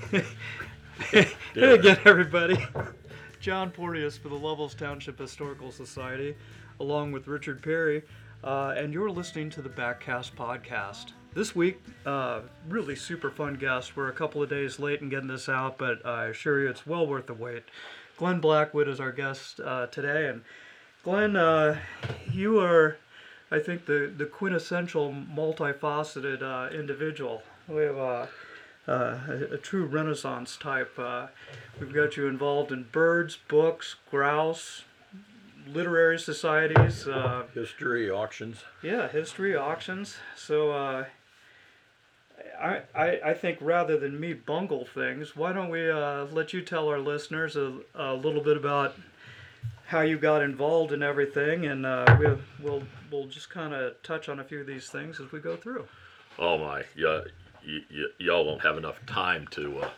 [1.10, 2.56] hey again, everybody.
[3.38, 6.36] John Porteous for the Lovells Township Historical Society,
[6.78, 8.02] along with Richard Perry,
[8.42, 11.12] uh, and you're listening to the Backcast podcast.
[11.34, 13.96] This week, uh, really super fun guest.
[13.96, 16.86] We're a couple of days late in getting this out, but I assure you it's
[16.86, 17.64] well worth the wait.
[18.16, 20.42] Glen Blackwood is our guest uh, today, and
[21.04, 21.78] Glen, uh,
[22.32, 22.96] you are,
[23.50, 27.42] I think, the, the quintessential multifaceted uh, individual.
[27.68, 27.98] We have
[28.90, 30.98] uh, a, a true Renaissance type.
[30.98, 31.28] Uh,
[31.78, 34.82] we've got you involved in birds, books, grouse,
[35.66, 37.06] literary societies.
[37.06, 38.64] Uh, History, auctions.
[38.82, 40.16] yeah, history, auctions.
[40.36, 41.04] So uh,
[42.60, 46.62] I, I, I think rather than me bungle things, why don't we uh, let you
[46.62, 48.94] tell our listeners a, a little bit about
[49.86, 54.28] how you got involved in everything, and uh, we'll, we'll, we'll just kind of touch
[54.28, 55.84] on a few of these things as we go through.
[56.38, 57.22] Oh my, yeah,
[57.66, 59.90] y- y- y'all won't have enough time to uh,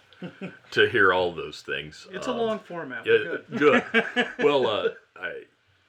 [0.70, 2.06] to hear all those things.
[2.12, 3.04] It's a Um, long format.
[3.06, 3.44] Yeah, good.
[3.58, 4.28] good.
[4.38, 5.42] well, uh, I,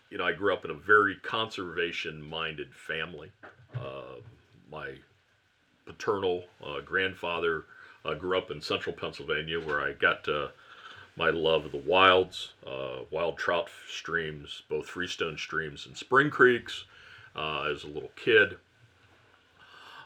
[0.10, 3.32] you know, I grew up in a very conservation-minded family.
[3.76, 4.20] Uh,
[4.72, 4.90] my
[5.86, 7.66] paternal uh, grandfather
[8.06, 10.48] uh, grew up in central Pennsylvania, where I got uh,
[11.16, 16.86] my love of the wilds, uh, wild trout streams, both freestone streams and spring creeks,
[17.36, 18.58] uh, as a little kid.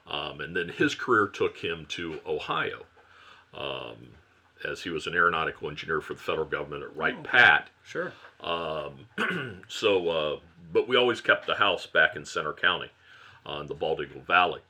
[0.09, 2.85] Um, and then his career took him to Ohio,
[3.53, 4.09] um,
[4.63, 7.69] as he was an aeronautical engineer for the federal government at Wright Pat.
[7.83, 8.13] Sure.
[9.67, 10.39] So, uh,
[10.71, 12.89] but we always kept the house back in Centre County,
[13.45, 14.61] uh, the Bald Eagle Valley.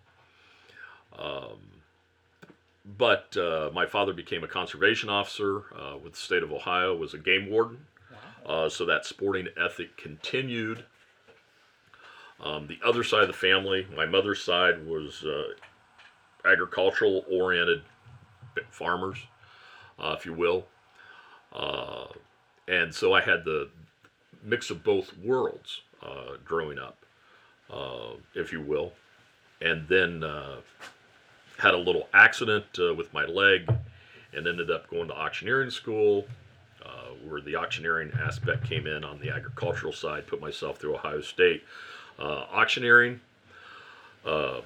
[1.18, 1.60] Um,
[2.98, 7.14] but uh, my father became a conservation officer uh, with the state of Ohio, was
[7.14, 7.86] a game warden.
[8.46, 10.86] Uh, so that sporting ethic continued.
[12.40, 15.54] Um, the other side of the family, my mother's side, was uh,
[16.46, 17.82] agricultural oriented
[18.70, 19.18] farmers,
[20.00, 20.66] uh, if you will.
[21.54, 22.06] Uh,
[22.68, 23.70] and so I had the
[24.44, 26.98] mix of both worlds uh, growing up,
[27.72, 28.94] uh, if you will,
[29.62, 30.58] and then uh,
[31.58, 32.66] had a little accident
[32.96, 33.68] with my leg,
[34.34, 36.26] and ended up going to auctioneering school,
[37.28, 40.28] where the auctioneering aspect came in on the agricultural side.
[40.28, 41.64] Put myself through Ohio State
[42.20, 43.20] uh, auctioneering,
[44.26, 44.64] um,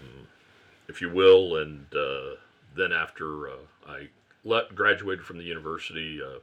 [0.88, 2.36] if you will, and uh,
[2.76, 3.56] then after uh,
[3.88, 4.08] I
[4.44, 6.22] let, graduated from the university.
[6.22, 6.40] Uh,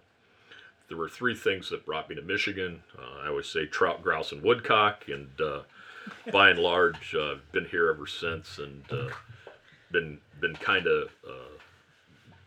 [0.89, 2.83] there were three things that brought me to Michigan.
[2.99, 5.61] Uh, I always say trout, grouse, and woodcock, and uh,
[6.33, 9.09] by and large, uh, been here ever since, and uh,
[9.91, 11.59] been been kind of uh,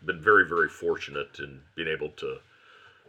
[0.04, 2.38] been very very fortunate in being able to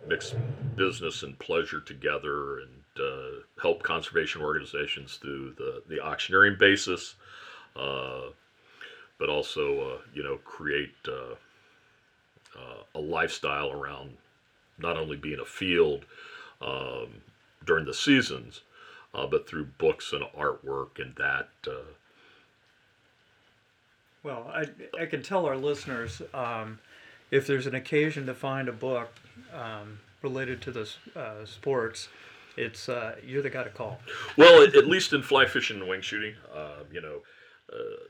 [0.07, 0.35] mix
[0.75, 2.69] business and pleasure together and
[2.99, 7.15] uh, help conservation organizations through the the auctioneering basis,
[7.75, 8.29] uh,
[9.17, 11.35] but also uh, you know create uh,
[12.57, 14.17] uh, a lifestyle around
[14.77, 16.05] not only being a field
[16.61, 17.21] um,
[17.65, 18.61] during the seasons,
[19.13, 21.49] but through books and artwork and that.
[24.23, 24.67] Well, I,
[24.97, 26.79] I can tell our listeners um,
[27.29, 29.09] if there's an occasion to find a book
[29.53, 32.07] um, related to the uh, sports,
[32.57, 33.99] it's uh, you're the guy to call.
[34.37, 37.19] well, at, at least in fly fishing and wing shooting, uh, you know,
[37.71, 38.03] uh,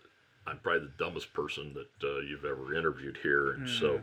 [0.47, 4.01] I'm probably the dumbest person that uh, you've ever interviewed here, and so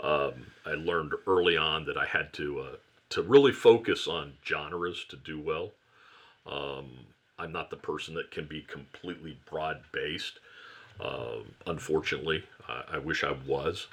[0.00, 2.76] um, I learned early on that I had to uh,
[3.10, 5.70] to really focus on genres to do well.
[6.46, 6.90] Um,
[7.38, 10.38] I'm not the person that can be completely broad based.
[11.00, 13.86] Um unfortunately, I, I wish I was.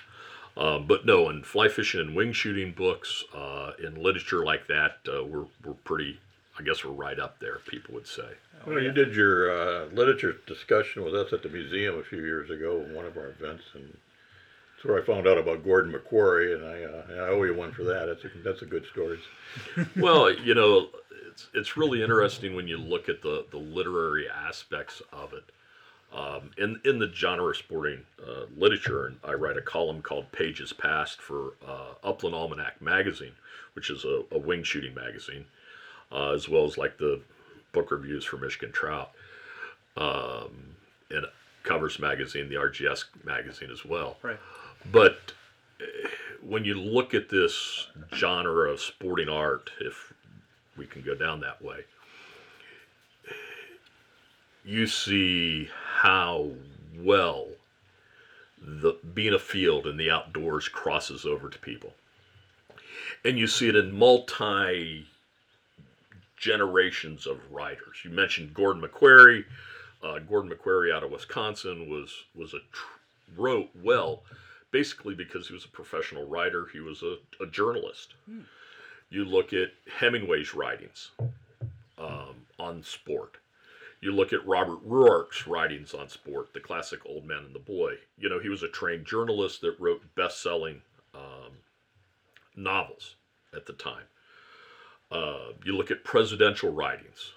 [0.60, 4.98] Um, but no, in fly fishing and wing shooting books, uh, in literature like that,
[5.08, 6.20] uh, we're, we're pretty,
[6.60, 8.28] I guess we're right up there, people would say.
[8.68, 12.50] Well, you did your uh, literature discussion with us at the museum a few years
[12.50, 13.98] ago in one of our events, and
[14.76, 17.54] that's where I found out about Gordon MacQuarrie, and I, uh, and I owe you
[17.54, 18.08] one for that.
[18.08, 19.18] That's a, that's a good story.
[19.96, 20.90] well, you know,
[21.30, 25.44] it's it's really interesting when you look at the the literary aspects of it.
[26.12, 30.32] Um, in in the genre of sporting uh, literature, and I write a column called
[30.32, 33.34] Pages Past for uh, Upland Almanac magazine,
[33.74, 35.46] which is a, a wing shooting magazine,
[36.12, 37.22] uh, as well as like the
[37.74, 39.12] book reviews for Michigan Trout,
[39.98, 40.76] um,
[41.12, 41.26] and
[41.64, 44.18] Covers magazine, the RGS magazine as well.
[44.24, 44.40] Right.
[44.92, 45.34] But
[45.80, 46.08] eh,
[46.42, 50.12] when you look at this genre of sporting art, if
[50.76, 51.82] we can go down that way,
[54.64, 55.70] you see
[56.02, 56.50] how
[56.98, 57.48] well
[58.62, 61.94] the being a field and the outdoors crosses over to people.
[63.26, 65.06] And you see it in multi
[66.38, 67.98] generations of writers.
[68.04, 69.44] You mentioned Gordon MacQuarrie.
[70.02, 74.24] Uh, Gordon MacQuarrie out of Wisconsin was was a tr- wrote well
[74.72, 78.14] basically because he was a professional writer, he was a, a journalist.
[79.10, 81.10] You look at Hemingway's writings
[81.98, 83.38] um, on sport.
[84.02, 87.96] You look at Robert Ruark's writings on sport, the classic Old Man and the Boy.
[88.18, 90.82] You know, he was a trained journalist that wrote best selling
[91.14, 91.52] um,
[92.56, 93.16] novels
[93.54, 94.04] at the time.
[95.12, 97.32] Uh, you look at presidential writings.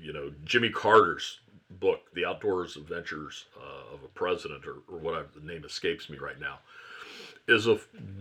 [0.00, 1.40] You know, Jimmy Carter's
[1.80, 6.18] book, The Outdoors Adventures uh, of a President, or, or whatever the name escapes me
[6.18, 6.58] right now,
[7.48, 7.78] is a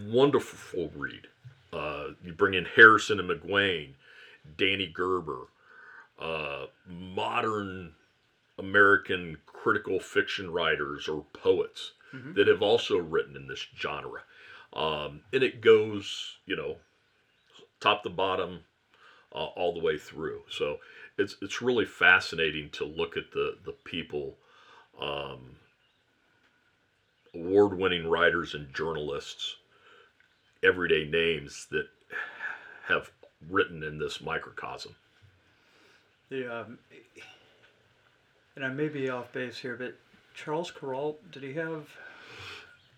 [0.08, 1.28] wonderful read.
[1.72, 3.94] Uh, you bring in Harrison and McGuane,
[4.58, 5.48] Danny Gerber,
[6.20, 7.94] uh, modern
[8.58, 11.92] American critical fiction writers or poets
[12.36, 14.22] that have also written in this genre.
[14.74, 16.78] Um, and it goes, you know,
[17.80, 18.62] top to bottom,
[19.34, 20.42] uh, all the way through.
[20.50, 20.78] So
[21.18, 24.38] it's it's really fascinating to look at the the people,
[25.02, 25.58] um,
[27.34, 29.56] award-winning writers and journalists,
[30.64, 31.88] everyday names that
[32.88, 33.12] have
[33.50, 34.96] written in this microcosm.
[36.34, 36.80] The um,
[38.56, 39.94] and I may be off base here, but
[40.34, 41.88] Charles Kuralt, did he have?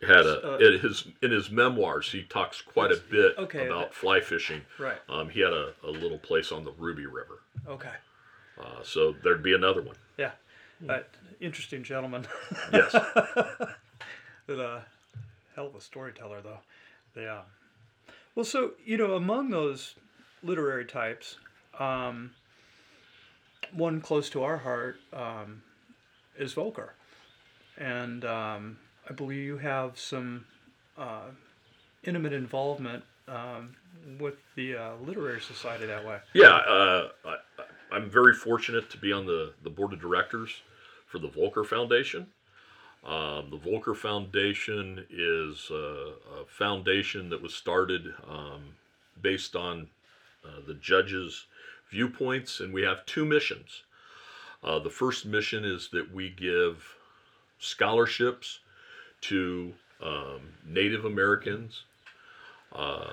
[0.02, 3.94] Had a Uh, in his in his memoirs he talks quite a bit okay, about
[3.94, 4.62] fly fishing.
[4.80, 5.00] Right.
[5.10, 7.92] Um, he had a, a little place on the Ruby River, Okay.
[8.58, 9.98] uh, so there'd be another one.
[10.18, 10.32] Yeah.
[10.88, 11.00] Uh,
[11.42, 12.26] interesting gentleman.
[12.72, 12.94] Yes.
[14.48, 14.80] But uh,
[15.58, 16.60] hell of a storyteller, though.
[17.22, 17.42] Yeah.
[18.34, 19.96] Well, so you know, among those
[20.42, 21.38] literary types,
[21.80, 22.32] um,
[23.74, 25.64] one close to our heart um,
[26.38, 26.90] is Voelker,
[27.78, 28.78] and um,
[29.10, 30.46] I believe you have some
[30.98, 31.30] uh,
[32.04, 33.76] intimate involvement um,
[34.20, 36.20] with the uh, literary society that way.
[36.34, 37.36] Yeah, uh, I,
[37.92, 40.62] I'm very fortunate to be on the, the board of directors
[41.08, 42.28] for the Voelker Foundation.
[43.06, 48.64] Um, the Voelker Foundation is a, a foundation that was started um,
[49.22, 49.88] based on
[50.44, 51.46] uh, the judges'
[51.96, 53.84] viewpoints, and we have two missions.
[54.62, 56.96] Uh, the first mission is that we give
[57.58, 58.60] scholarships
[59.22, 61.84] to um, Native Americans
[62.74, 63.12] uh,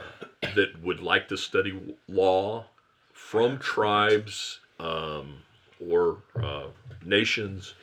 [0.56, 2.64] that would like to study law
[3.12, 5.36] from tribes um,
[5.90, 6.66] or uh,
[7.04, 7.74] nations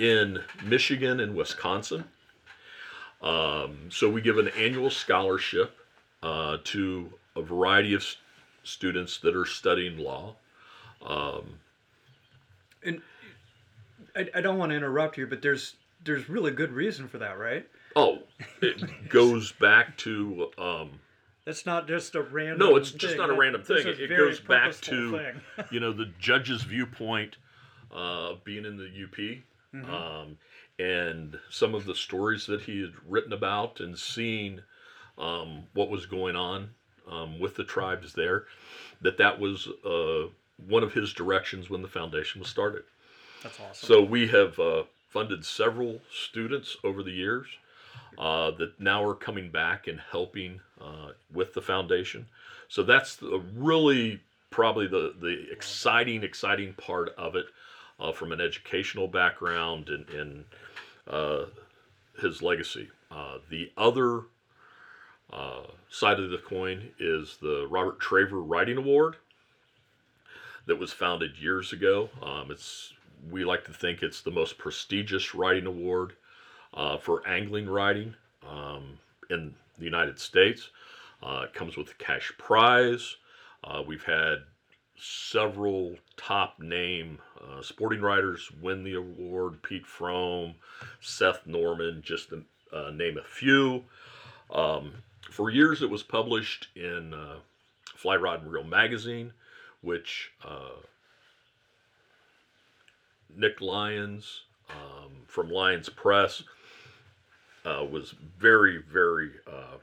[0.00, 2.04] in Michigan and Wisconsin.
[3.20, 5.76] Um, so we give an annual scholarship
[6.22, 8.02] uh, to a variety of
[8.62, 10.34] students that are studying law.
[12.84, 13.00] And
[14.14, 17.38] I, I don't want to interrupt you, but there's there's really good reason for that,
[17.38, 17.66] right?
[17.94, 18.20] Oh,
[18.62, 20.90] it goes back to um,
[21.44, 22.58] That's not just a random.
[22.58, 23.18] no, it's just thing.
[23.18, 23.86] not a random thing.
[23.86, 25.30] It, it goes back to
[25.70, 27.36] you know the judge's viewpoint
[27.94, 29.38] uh, being in the UP,
[29.74, 29.92] Mm-hmm.
[29.92, 30.38] um,
[30.78, 34.60] and some of the stories that he had written about and seeing
[35.18, 36.70] um, what was going on
[37.10, 38.44] um, with the tribes there.
[39.02, 40.28] That that was uh,
[40.68, 42.82] one of his directions when the foundation was started.
[43.42, 43.86] That's awesome.
[43.86, 47.46] So we have uh, funded several students over the years
[48.18, 52.26] uh, that now are coming back and helping uh, with the foundation.
[52.68, 54.20] So that's the, really
[54.50, 57.46] probably the the exciting exciting part of it
[58.00, 60.44] uh, from an educational background and, and
[61.08, 61.44] uh,
[62.20, 62.88] his legacy.
[63.10, 64.22] Uh, the other
[65.32, 69.16] uh, side of the coin is the Robert Traver Writing Award
[70.66, 72.08] that was founded years ago.
[72.22, 72.92] Um, it's
[73.30, 76.12] we like to think it's the most prestigious writing award
[76.74, 78.14] uh, for angling writing
[78.48, 78.98] um,
[79.30, 80.70] in the United States.
[81.22, 83.16] Uh, it comes with a cash prize.
[83.64, 84.38] Uh, we've had
[84.98, 89.62] several top name uh, sporting writers win the award.
[89.62, 90.54] Pete Fromm,
[91.00, 93.84] Seth Norman, just to uh, name a few.
[94.50, 94.92] Um,
[95.30, 97.36] for years, it was published in uh,
[97.94, 99.32] Fly Rod and Reel magazine,
[99.82, 100.80] which uh,
[103.34, 106.42] Nick Lyons um, from Lyons Press
[107.64, 109.76] uh, was very, very uh,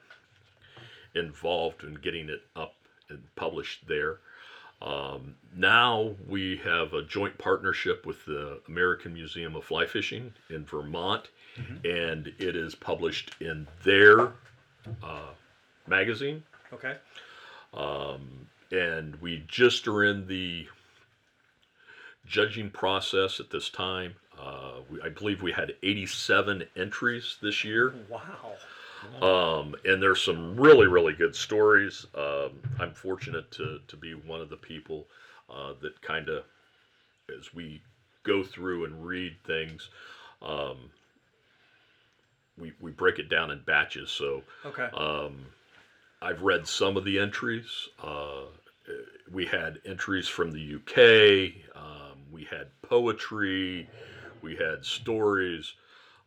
[1.16, 2.76] involved in getting it up
[3.10, 4.18] and published there.
[4.82, 10.66] Um, now we have a joint partnership with the American Museum of Fly Fishing in
[10.66, 11.30] Vermont,
[11.86, 14.34] and it is published in their
[15.02, 15.32] uh,
[15.88, 16.44] magazine.
[17.74, 18.36] okay.
[18.74, 20.68] And we just are in the
[22.25, 24.15] judging process at this time.
[24.39, 27.94] Uh, we, I believe we had 87 entries this year.
[28.10, 28.56] Wow.
[29.22, 32.06] Um, and there's some really, really good stories.
[32.15, 35.08] Um, I'm fortunate to, to be one of the people
[35.50, 36.44] uh, that kind of,
[37.38, 37.82] as we
[38.24, 39.89] go through and read things,
[40.42, 40.89] um,
[42.58, 44.10] we we break it down in batches.
[44.10, 44.89] So Okay.
[44.94, 45.46] um,
[46.22, 47.89] I've read some of the entries.
[48.01, 48.46] Uh,
[49.32, 51.75] we had entries from the UK.
[51.75, 53.90] Um, we had poetry.
[54.42, 55.74] We had stories.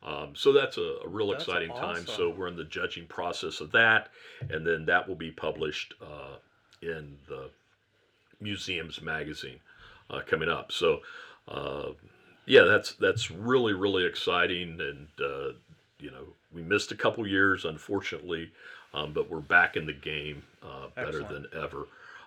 [0.03, 2.07] Um, so that's a, a real That's exciting time.
[2.07, 4.09] So we're in the judging process of that,
[4.51, 6.37] and then that will be published uh,
[6.83, 7.51] in the
[8.41, 9.59] museum's magazine
[10.11, 10.71] uh, coming up.
[10.71, 11.01] So
[11.49, 11.91] uh,
[12.47, 15.53] yeah, that's that's really really exciting, and uh,
[15.99, 18.53] you know we missed a couple years unfortunately,
[18.95, 21.51] um, but we're back in the game uh, better Excellent.
[21.53, 21.87] than ever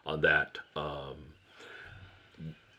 [0.10, 0.58] on that.
[0.76, 1.16] Um,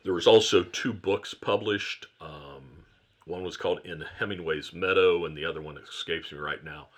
[0.04, 2.06] there was also two books published.
[2.20, 2.84] Um,
[3.26, 6.88] one was called In Hemingway's Meadow, and the other one escapes me right now.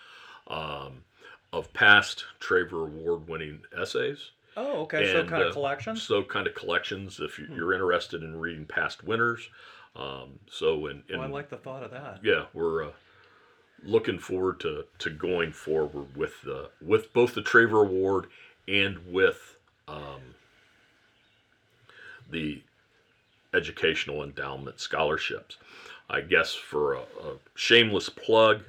[0.49, 1.05] Um,
[1.53, 4.31] of past Traver Award-winning essays.
[4.57, 5.13] oh, okay.
[5.13, 6.03] so and, kind uh, of collections.
[6.03, 7.55] So kind of collections if Hmm.
[7.55, 9.49] you're interested in reading past winners.
[9.95, 12.21] Um, so in, in Well, I like the thought of that.
[12.23, 12.93] yeah, we're uh,
[13.83, 18.29] looking forward to, to going forward with the with both the Traver Award
[18.67, 19.52] and with
[19.93, 20.23] um,
[22.31, 22.63] the
[23.55, 25.59] educational endowment scholarships.
[26.09, 28.63] I guess for a, a shameless plug,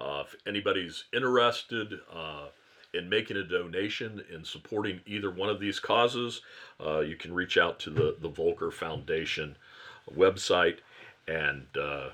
[0.00, 2.46] uh, if anybody's interested uh,
[2.94, 6.42] in making a donation in supporting either one of these causes,
[6.84, 9.56] uh, you can reach out to the the Voelker Foundation
[10.16, 10.78] website
[11.26, 11.66] and.
[11.76, 12.10] Uh,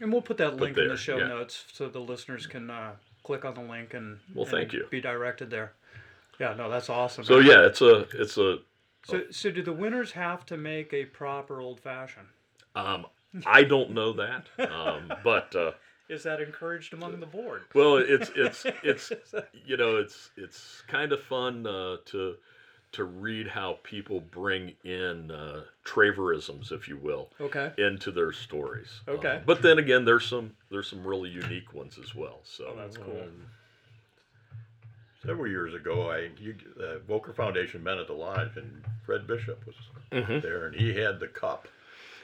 [0.00, 1.28] And we'll put that link in the show yeah.
[1.28, 4.86] notes so the listeners can uh, click on the link and Well, and thank you.
[4.90, 5.72] Be directed there.
[6.40, 7.22] Yeah, no, that's awesome.
[7.24, 8.58] So yeah, it's a it's a
[9.04, 12.28] So, so do the winners have to make a proper old fashioned?
[12.74, 13.06] um,
[13.46, 15.72] I don't know that, um, but uh,
[16.08, 17.62] Is that encouraged among the board?
[17.74, 19.12] well, it's it's it's
[19.66, 22.36] you know it's it's kind of fun uh, to
[22.92, 27.70] to read how people bring in uh, Traverisms, if you will, Okay.
[27.78, 29.00] into their stories.
[29.08, 29.36] Okay.
[29.36, 32.40] Uh, but then again, there's some there's some really unique ones as well.
[32.44, 33.20] So Oh, that's cool.
[33.20, 33.46] um,
[35.24, 39.64] Several years ago, I you, uh, Voelker Foundation met at the lodge, and Fred Bishop
[39.66, 39.74] was
[40.10, 40.40] Mhm.
[40.40, 41.68] there, and he had the cup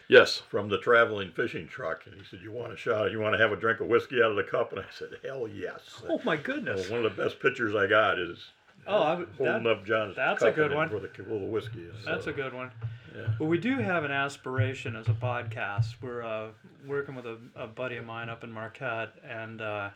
[0.08, 3.10] yes, from the traveling fishing truck, and he said, "You want a shot?
[3.10, 5.18] You want to have a drink of whiskey out of the cup?" And I said,
[5.24, 6.88] "Hell yes!" Oh my Well, goodness.
[6.88, 8.52] one of the best pictures I got is
[8.86, 10.88] Oh, I, would- holding that, up John's that's a cup good one.
[10.90, 11.82] with a little whiskey.
[11.82, 12.04] is.
[12.04, 12.70] that's So, a good one.
[13.14, 13.34] Yeah.
[13.40, 15.96] Well, we do have an aspiration as a podcast.
[16.00, 16.48] We're uh,
[16.86, 19.90] working with a, a buddy of mine up in Marquette, and uh,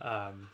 [0.00, 0.48] um,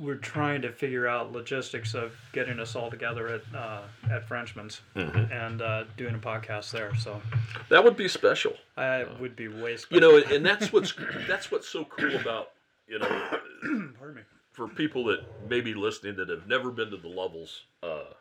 [0.00, 4.80] we're trying to figure out logistics of getting us all together at uh, at Frenchman's
[4.96, 5.30] Mhm.
[5.30, 6.94] and uh, doing a podcast there.
[6.96, 7.20] So
[7.68, 8.54] that would be special.
[8.76, 9.94] I would be way special.
[9.94, 10.94] You know, and that's what's
[11.28, 12.52] that's what's so cool about
[12.88, 13.08] you know
[13.98, 14.22] pardon me.
[14.52, 18.14] for people that may be listening that have never been to the Lovells uh,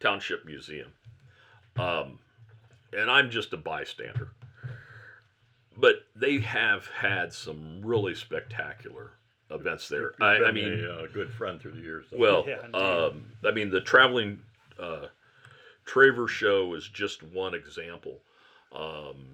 [0.00, 0.92] Township Museum,
[1.76, 2.18] um,
[2.96, 4.28] and I'm just a bystander,
[5.76, 9.12] but they have had some really spectacular
[9.52, 10.12] events there.
[10.20, 12.06] I, I mean, a uh, good friend through the years.
[12.12, 14.40] well, Yeah, um, I mean, the traveling
[14.78, 15.06] uh,
[15.86, 18.20] Traver show is just one example.
[18.74, 19.26] Um,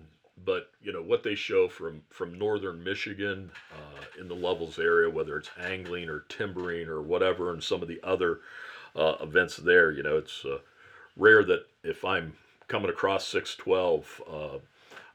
[0.44, 5.10] but you know what they show from from northern Michigan uh, in the Lovells area,
[5.10, 8.40] whether it's angling or timbering or whatever, and some of the other
[8.94, 9.90] uh, events there.
[9.90, 10.58] You know, it's uh,
[11.16, 12.34] rare that if I'm
[12.68, 14.22] coming across six twelve.
[14.30, 14.58] Uh,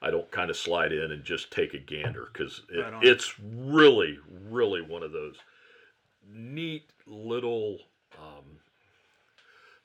[0.04, 3.40] I don't kind of slide in and just take a gander because it, Right it's
[3.40, 4.20] really,
[4.50, 5.38] really one of those
[6.30, 7.80] neat little
[8.20, 8.44] um,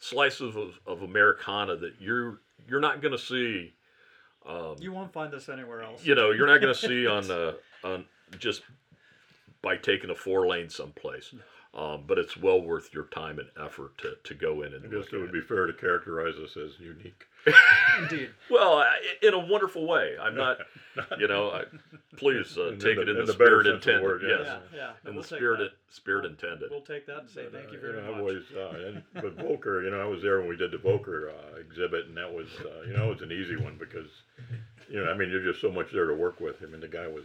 [0.00, 3.72] slices of, of Americana that you're you're not going to see.
[4.44, 6.04] Um, You won't find this anywhere else.
[6.04, 7.52] you know, you're not going to see on uh,
[7.84, 8.04] on
[8.40, 8.62] just
[9.62, 11.32] by taking a four lane someplace.
[11.74, 14.88] Um, but it's well worth your time and effort to, to go in and I
[14.88, 17.26] look guess it at would be fair to characterize us as unique.
[17.98, 18.30] Indeed.
[18.50, 20.16] Well, I- in a wonderful way.
[20.20, 20.58] I'm not,
[21.18, 21.64] you know, I,
[22.16, 24.02] please uh, take the- it in, in the, the spirit sense of the intended.
[24.02, 24.58] word, yes, yes.
[24.74, 24.90] Yeah, yeah.
[25.10, 25.94] in We'll the take spirit that.
[25.94, 26.70] spirit intended.
[26.70, 28.18] We'll take that and say thank you Uh, very know, much.
[28.20, 31.28] Always, uh, and, but Voelker, you know, I was there when we did the Voelker
[31.30, 34.08] uh, exhibit, and that was, uh, you know, it was an easy one because,
[34.88, 36.56] you know, I mean, you're just so much there to work with.
[36.62, 37.24] I mean, the guy was,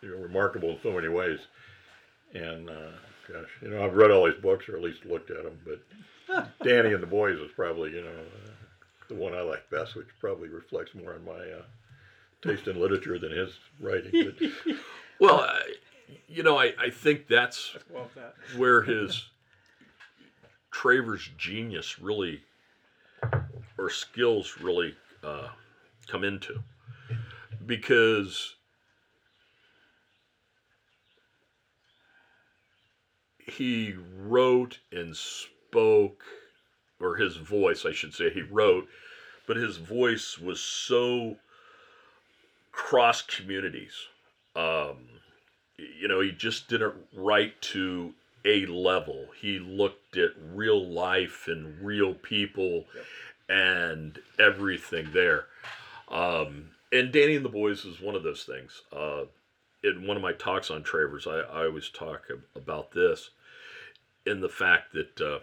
[0.00, 1.40] you know, remarkable in so many ways.
[2.34, 2.90] And, uh,
[3.32, 6.48] gosh, you know, I've read all his books, or at least looked at them, but
[6.64, 8.50] Danny and the Boys is probably, you know, uh,
[9.08, 11.62] the one I like best, which probably reflects more on my uh,
[12.42, 13.50] taste in literature than his
[13.80, 14.32] writing.
[14.38, 14.76] But,
[15.20, 15.74] Well, I,
[16.28, 18.34] you know, I, I think that's Love that.
[18.56, 19.28] where his
[20.72, 22.42] Traver's genius really,
[23.78, 25.48] or skills really uh,
[26.08, 26.62] come into.
[27.64, 28.56] Because
[33.46, 36.22] he wrote and spoke,
[37.00, 38.88] or his voice, I should say, he wrote,
[39.46, 41.36] but his voice was so
[42.72, 43.94] cross communities.
[44.56, 45.08] Um,
[45.76, 49.26] you know, he just didn't write to a level.
[49.40, 52.84] He looked at real life and real people
[53.48, 55.46] and everything there.
[56.08, 58.82] Um, and Danny and the Boys is one of those things.
[58.92, 59.24] Uh,
[59.84, 63.30] in one of my talks on Travers, I, I always talk about this
[64.26, 65.38] in the fact that uh,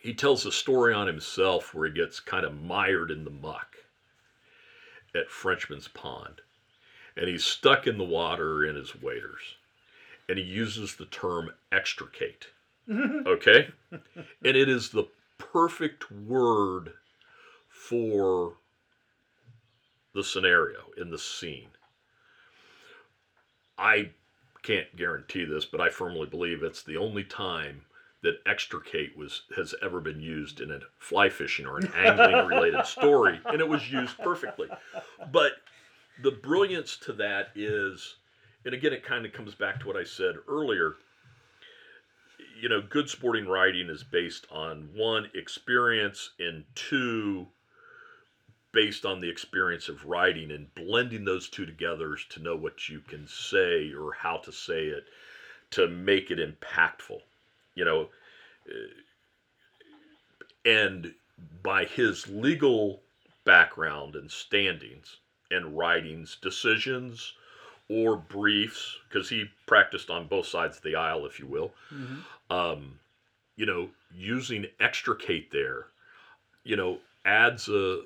[0.00, 3.76] he tells a story on himself where he gets kind of mired in the muck
[5.14, 6.40] at Frenchman's Pond.
[7.16, 9.56] And he's stuck in the water in his waders.
[10.28, 12.46] And he uses the term extricate.
[12.90, 13.68] okay?
[13.92, 15.06] and it is the
[15.38, 16.94] perfect word
[17.68, 18.54] for
[20.14, 21.68] the scenario in the scene.
[23.82, 24.10] I
[24.62, 27.82] can't guarantee this, but I firmly believe it's the only time
[28.22, 32.86] that extricate was has ever been used in a fly fishing or an angling related
[32.86, 34.68] story, and it was used perfectly.
[35.32, 35.54] But
[36.22, 38.16] the brilliance to that is,
[38.64, 40.94] and again, it kind of comes back to what I said earlier.
[42.60, 47.48] You know, good sporting writing is based on one experience and two
[48.72, 53.00] based on the experience of writing and blending those two together to know what you
[53.00, 55.04] can say or how to say it
[55.70, 57.20] to make it impactful
[57.74, 58.08] you know
[60.64, 61.14] and
[61.62, 63.00] by his legal
[63.44, 65.16] background and standings
[65.50, 67.34] and writings decisions
[67.88, 72.54] or briefs because he practiced on both sides of the aisle if you will Mm-hmm.
[72.54, 72.98] um,
[73.56, 75.86] you know using extricate there
[76.64, 78.02] you know adds a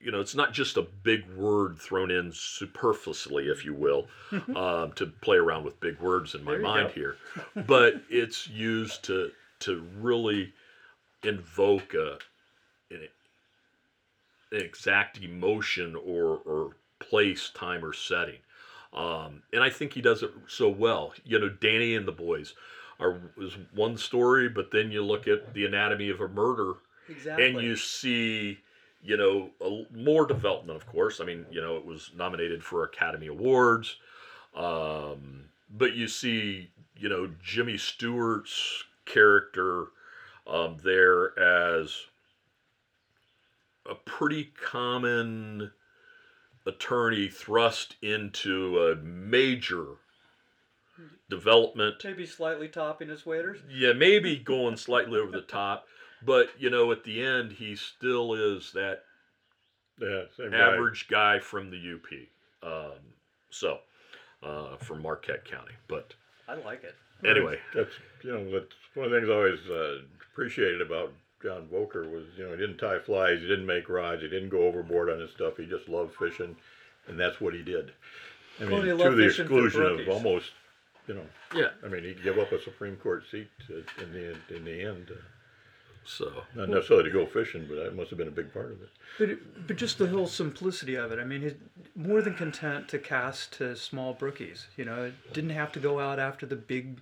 [0.00, 4.06] you know, it's not just a big word thrown in superfluously, if you will,
[4.54, 6.94] um, to play around with big words in my mind go.
[6.94, 7.16] here,
[7.66, 10.52] but it's used to to really
[11.22, 12.18] invoke a
[12.90, 13.08] an,
[14.52, 18.38] an exact emotion or or place, time, or setting.
[18.92, 21.12] Um, and I think he does it so well.
[21.24, 22.54] You know, Danny and the boys
[23.00, 26.74] are is one story, but then you look at the anatomy of a murder
[27.08, 27.46] Exactly.
[27.46, 28.58] and you see
[29.06, 31.20] you know a, more development of course.
[31.20, 33.96] I mean you know it was nominated for academy awards.
[34.54, 39.86] Um, but you see you know jimmy stewart's character
[40.46, 42.06] um, there as
[43.88, 45.70] a pretty common
[46.66, 49.86] attorney thrust into a major
[51.28, 52.02] development.
[52.04, 53.58] Maybe slightly topping his waiters.
[53.70, 55.86] yeah, maybe going slightly over the top,
[56.22, 59.04] but you know, at the end, he still is that
[60.00, 60.58] Yeah, same guy.
[60.58, 62.28] average guy from the UP.
[62.62, 62.98] Um,
[63.50, 63.80] so,
[64.42, 65.74] uh, from Marquette County.
[65.88, 66.14] But
[66.48, 66.94] I like it.
[67.24, 70.02] anyway, That's you know that's one of the things I always uh,
[70.32, 74.22] appreciated about John Voelker was you know he didn't tie flies, he didn't make rods,
[74.22, 75.56] he didn't go overboard on his stuff.
[75.56, 76.56] He just loved fishing,
[77.08, 77.92] and that's what he did.
[78.60, 80.50] I mean, he to the exclusion of almost,
[81.06, 81.68] you know, yeah.
[81.84, 85.10] I mean, he'd give up a Supreme Court seat uh, in the in the end.
[86.08, 88.80] So, not necessarily to go fishing, but that must have been a big part of
[88.80, 88.88] it.
[89.18, 91.18] But, it- but just the whole simplicity of it.
[91.18, 91.54] I mean, he's
[91.96, 94.66] more than content to cast to small brookies.
[94.76, 97.00] You know, didn't have to go out after the big,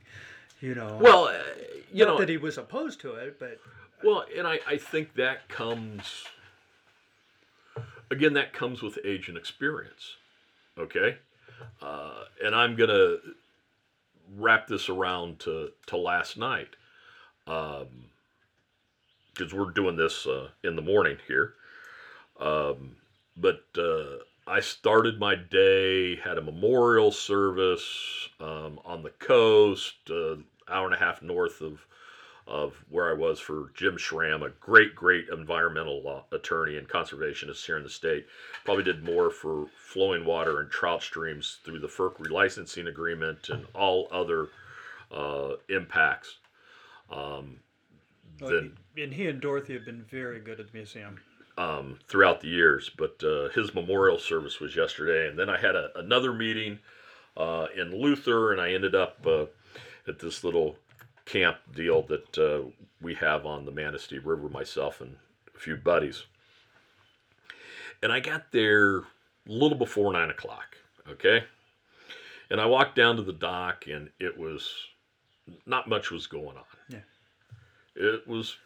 [0.61, 0.99] you know.
[1.01, 1.39] well, uh,
[1.93, 3.61] you not know, that he was opposed to it, but
[4.03, 6.25] Well, and I, I think that comes
[8.11, 8.33] again.
[8.35, 10.17] That comes with age and experience.
[10.79, 11.19] Okay,
[11.83, 13.17] uh, and I'm gonna
[14.37, 16.75] wrap this around to to last night,
[19.35, 21.55] because we're doing this uh, in the morning here.
[22.41, 22.97] Um,
[23.37, 30.37] but uh, I started my day, had a memorial service um, on the coast, uh,
[30.69, 31.85] hour and a half north of
[32.47, 37.65] of where I was for Jim Schramm, a great, great environmental law attorney and conservationist
[37.65, 38.27] here in the state.
[38.65, 43.65] Probably did more for flowing water and trout streams through the FERC relicensing agreement and
[43.75, 44.49] all other
[45.11, 46.37] uh, impacts.
[47.11, 47.61] Um,
[48.43, 48.61] oh,
[48.97, 51.21] and he and Dorothy have been very good at the museum.
[51.57, 52.91] um, throughout the years.
[52.97, 56.79] But uh, his memorial service was yesterday, and then I had a, another meeting
[57.37, 59.47] uh, in Luther, and I ended up uh,
[60.09, 60.77] at this little
[61.27, 62.69] camp deal that uh,
[63.01, 65.17] we have on the Manistee River, myself and
[65.55, 66.25] a few buddies.
[68.03, 69.03] And I got there a
[69.47, 70.77] little before nine o'clock.
[71.09, 71.45] Okay,
[72.51, 74.69] and I walked down to the dock, and it was
[75.67, 76.65] not much was going on.
[76.89, 76.99] Yeah.
[77.97, 78.57] It was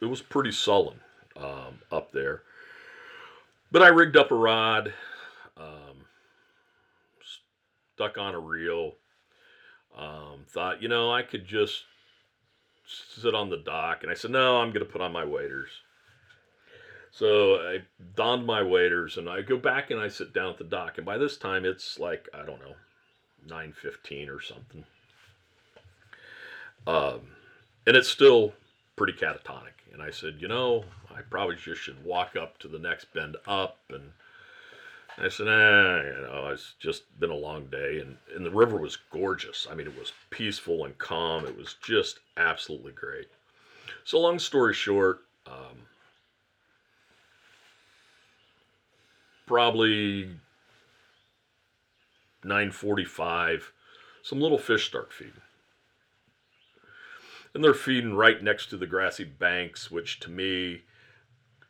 [0.00, 1.00] it was pretty sullen
[1.36, 2.42] um, up there.
[3.70, 4.92] But I rigged up a rod,
[5.56, 6.04] um,
[7.94, 8.92] stuck on a reel.
[9.96, 11.84] Um, thought, you know, I could just
[12.86, 15.68] sit on the dock, and I said, no, I'm going to put on my waders.
[17.12, 17.82] So I
[18.16, 20.96] donned my waders and I go back and I sit down at the dock.
[20.96, 22.74] And by this time it's like, I don't know,
[23.46, 24.84] 9.15 or something.
[26.86, 27.20] Um,
[27.86, 28.52] and it's still
[28.96, 29.72] pretty catatonic.
[29.92, 33.36] And I said, you know, I probably just should walk up to the next bend
[33.46, 33.78] up.
[33.90, 34.12] And
[35.18, 38.00] I said, eh, you know, it's just been a long day.
[38.00, 39.66] And, and the river was gorgeous.
[39.70, 41.44] I mean, it was peaceful and calm.
[41.44, 43.28] It was just absolutely great.
[44.04, 45.86] So long story short, um,
[49.46, 50.30] probably
[52.44, 53.70] 9:45
[54.22, 55.42] some little fish start feeding
[57.54, 60.82] and they're feeding right next to the grassy banks which to me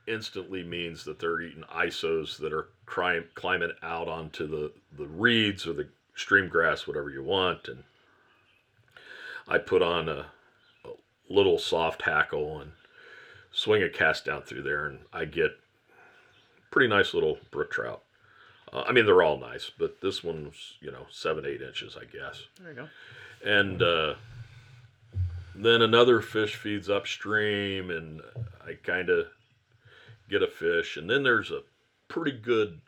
[0.07, 5.67] instantly means that they're eating isos that are climb, climbing out onto the, the reeds
[5.67, 7.85] or the stream grass whatever you want and
[9.49, 10.27] i put on a,
[10.85, 10.89] a
[11.31, 12.73] little soft hackle and
[13.53, 15.53] swing a cast down through there and i get
[16.73, 18.03] pretty nice little brook trout.
[18.73, 22.05] Uh, I mean, they're all nice, but this one's you know seven, eight inches, I
[22.07, 22.43] guess.
[22.61, 22.89] There you go.
[23.45, 24.15] And uh,
[25.55, 28.21] then another fish feeds upstream, and
[28.67, 29.27] I kind of
[30.29, 31.61] get a fish, and then there's a
[32.09, 32.81] pretty good,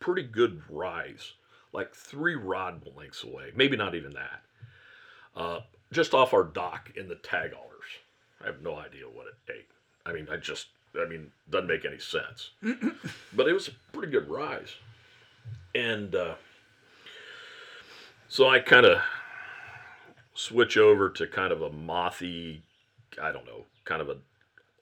[0.00, 1.32] pretty good rise,
[1.72, 4.42] like three rod lengths away, maybe not even that.
[5.34, 5.60] Uh,
[5.92, 7.80] just off our dock in the tag alders.
[8.42, 9.68] I have no idea what it ate.
[10.04, 10.66] I mean, I just
[11.00, 12.50] I mean, doesn't make any sense.
[13.32, 14.74] but it was a pretty good rise.
[15.74, 16.34] And uh,
[18.28, 18.98] so I kind of
[20.34, 22.62] switch over to kind of a mothy,
[23.20, 24.20] I don't know, kind of an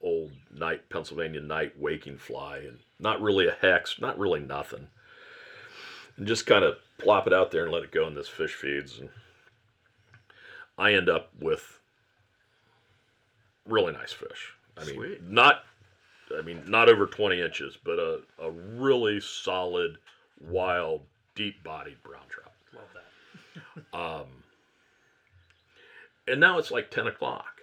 [0.02, 4.88] old night Pennsylvania night waking fly, and not really a hex, not really nothing.
[6.16, 8.54] And just kind of plop it out there and let it go in this fish
[8.54, 8.98] feeds.
[8.98, 9.08] And
[10.76, 11.78] I end up with
[13.66, 14.52] really nice fish.
[14.76, 15.22] I mean, Sweet.
[15.22, 15.64] not
[16.36, 19.98] I mean, not over 20 inches, but a, a really solid,
[20.40, 21.02] wild,
[21.34, 22.52] deep bodied brown trout.
[22.74, 23.98] Love that.
[23.98, 24.26] Um,
[26.26, 27.60] and now it's like 10 o'clock.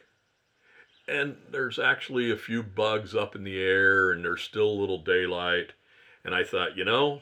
[1.07, 4.99] And there's actually a few bugs up in the air, and there's still a little
[4.99, 5.73] daylight.
[6.23, 7.21] And I thought, you know,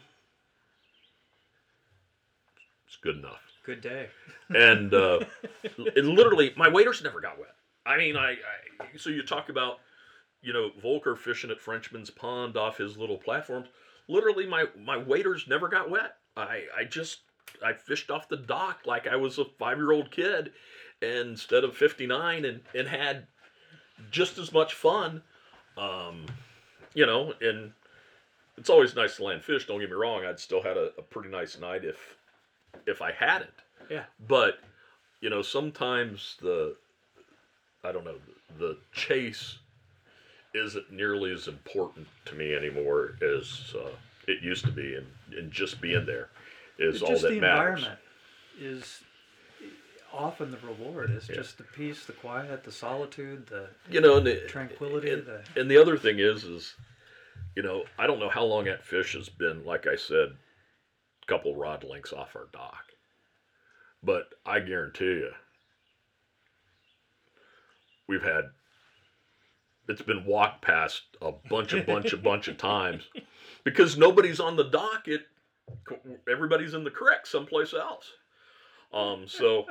[2.86, 3.42] it's good enough.
[3.66, 4.08] Good day.
[4.50, 5.20] And uh,
[5.64, 7.56] it literally, my waders never got wet.
[7.86, 9.80] I mean, I, I so you talk about
[10.42, 13.68] you know, Voelker fishing at Frenchman's Pond off his little platforms.
[14.08, 16.18] Literally, my my waders never got wet.
[16.36, 17.20] I I just
[17.64, 20.54] I fished off the dock like I was a five year old kid,
[21.02, 23.28] instead of fifty nine, and and had
[24.12, 25.22] just as much fun.
[25.78, 26.26] Um,
[26.94, 27.72] you know, and
[28.58, 29.68] it's always nice to land fish.
[29.68, 30.26] Don't get me wrong.
[30.26, 32.16] I'd still had a, a pretty nice night if
[32.86, 33.52] if I hadn't.
[33.90, 34.06] Yeah.
[34.28, 34.60] But
[35.22, 36.76] you know, sometimes the
[37.84, 38.16] I don't know
[38.60, 39.60] the, chase
[40.56, 43.90] isn't nearly as important to me anymore as uh,
[44.28, 45.06] it used to be, and,
[45.38, 46.30] and just being there
[46.80, 47.80] is It's all just that the matters.
[47.80, 48.00] environment
[48.60, 49.02] is
[50.14, 51.10] often the reward.
[51.12, 51.36] It's Yeah.
[51.36, 55.12] just the peace, the quiet, the solitude, the You know, and the, tranquility.
[55.12, 56.76] and, the and the other thing is, is
[57.56, 59.66] you know, I don't know how long that fish has been.
[59.66, 60.38] Like I said,
[61.24, 62.86] a couple rod lengths off our dock,
[64.04, 65.32] but I guarantee you,
[68.08, 68.46] we've had.
[69.90, 73.04] It's been walked past a bunch, a bunch, a bunch of times,
[73.64, 75.08] because nobody's on the dock.
[75.08, 75.22] It,
[76.30, 78.12] everybody's in the creek someplace else.
[78.94, 79.66] Um, so,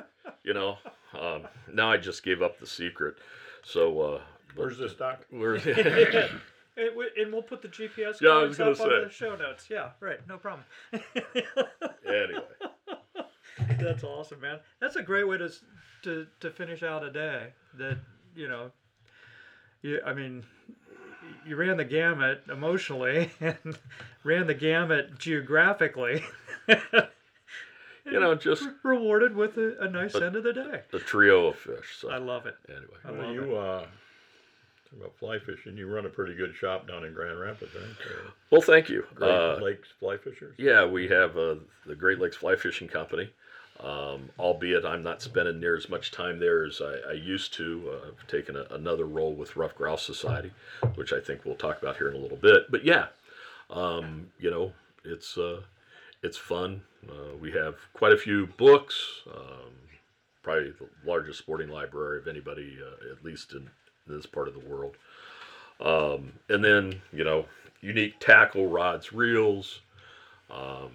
[0.44, 0.76] you know,
[1.18, 3.16] um, now I just gave up the secret.
[3.64, 4.20] So, uh,
[4.54, 5.24] but- Where's this doc?
[5.30, 5.76] Where's and,
[6.96, 9.04] we, and we'll put the GPS Yeah, I codes was gonna up on say.
[9.04, 9.66] the show notes.
[9.70, 10.18] Yeah, right.
[10.28, 10.64] No problem.
[12.06, 12.42] anyway?
[13.80, 14.58] That's awesome, man.
[14.80, 15.64] That's a great way to s-
[16.02, 17.52] to to finish out a day.
[17.78, 17.98] That
[18.34, 18.70] you know,
[19.82, 20.44] you I mean,
[21.46, 23.56] you ran the gamut emotionally and
[24.24, 26.22] ran the gamut geographically.
[28.06, 30.82] You know, just rewarded with a, a nice end of the day.
[30.92, 31.96] a trio of fish.
[32.00, 32.54] So I love it.
[32.68, 33.78] anyway, I Well, love you uh,
[34.84, 35.76] talking about fly fishing.
[35.76, 37.84] You run a pretty good shop down in Grand Rapids, right?
[37.98, 38.10] So,
[38.50, 39.04] well, thank you.
[39.14, 40.54] Great Uh, Lakes Fly Fishers.
[40.56, 43.28] yeah, we have uh, the Great Lakes Fly Fishing Company.
[43.80, 47.90] Um, albeit I'm not spending near as much time there as I, I used to.
[47.92, 50.50] Uh, I've taken a, another role with Ruffed Grouse Society,
[50.94, 52.70] which I think we'll talk about here in a little bit.
[52.70, 53.08] But yeah,
[53.68, 54.72] um, you know,
[55.04, 55.60] it's uh,
[56.22, 56.82] it's fun.
[57.08, 59.22] Uh, we have quite a few books.
[59.32, 59.72] Um,
[60.42, 63.68] probably the largest sporting library of anybody, uh, at least in
[64.06, 64.96] this part of the world.
[65.80, 67.46] Um, and then you know,
[67.80, 69.80] unique tackle rods, reels,
[70.50, 70.92] um,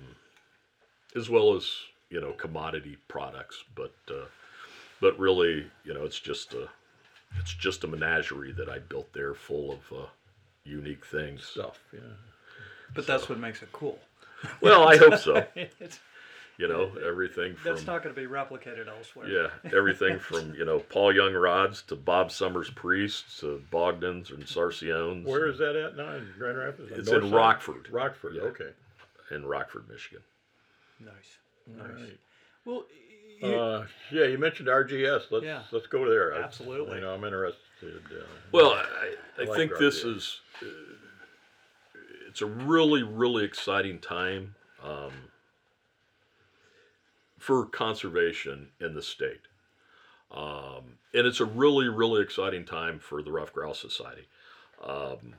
[1.15, 1.69] as well as
[2.09, 3.63] you know commodity products.
[3.75, 4.25] But uh,
[4.99, 6.69] but really, you know, it's just a
[7.39, 10.05] it's just a menagerie that I built there, full of uh,
[10.63, 11.43] unique things.
[11.43, 11.99] Stuff, yeah.
[12.93, 13.99] But that's what makes it cool.
[14.61, 15.45] Well, I hope so.
[16.57, 19.27] You know, everything from that's not going to be replicated elsewhere.
[19.27, 24.43] yeah, everything from you know Paul Young rods to Bob Summers priests to Bogdans and
[24.45, 25.25] Saraciones.
[25.25, 26.13] Where is that at now?
[26.13, 26.91] In Grand Rapids?
[26.91, 27.35] It's north in side?
[27.35, 27.87] Rockford.
[27.89, 28.41] Rockford, Yeah.
[28.43, 28.69] okay.
[29.31, 30.21] in Rockford, Michigan.
[30.99, 31.13] Nice.
[31.65, 31.87] Nice.
[31.99, 32.19] right.
[32.65, 32.85] Well,
[33.41, 35.31] you, Uh, yeah, you mentioned RGS.
[35.31, 35.63] Let's Yeah.
[35.71, 36.35] let's go there.
[36.35, 36.95] I- Absolutely.
[36.95, 38.03] You know, I'm interested.
[38.11, 38.83] Uh, Well, I,
[39.39, 40.65] I I like think this is uh,
[42.31, 45.11] it's a really really exciting time um,
[47.37, 49.41] for conservation in the state,
[50.31, 54.27] um, and it's a really really exciting time for the Ruffed Grouse Society,
[54.81, 55.35] um,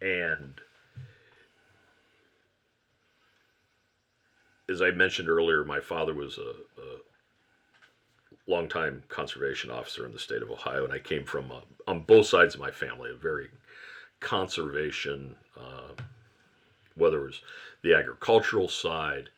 [0.00, 0.60] and
[4.68, 6.98] as I mentioned earlier, my father was a, a
[8.46, 12.26] longtime conservation officer in the state of Ohio, and I came from uh, on both
[12.26, 13.48] sides of my family a very
[14.20, 15.92] conservation, uh,
[16.94, 17.40] whether it was
[17.82, 19.28] the agricultural side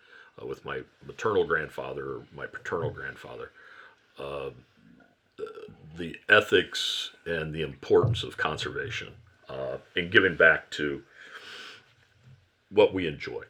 [0.41, 3.51] uh, with my maternal grandfather or my paternal grandfather,
[4.19, 4.51] uh,
[5.97, 9.12] the ethics and the importance of conservation
[9.49, 11.03] uh, and giving back to
[12.71, 13.43] what we enjoy.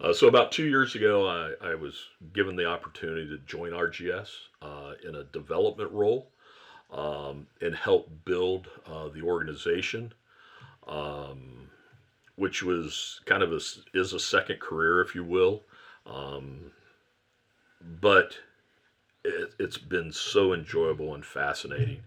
[0.00, 1.94] Uh, so about two years ago, I, I was
[2.34, 4.28] given the opportunity to join RGS
[4.60, 6.28] uh, in a development role
[6.92, 10.12] um, and help build uh, the organization,
[10.86, 11.68] um,
[12.36, 13.60] which was kind of a,
[13.94, 15.62] is a second career, if you will.
[16.06, 16.72] Um,
[18.00, 18.34] but
[19.24, 22.02] it, it's been so enjoyable and fascinating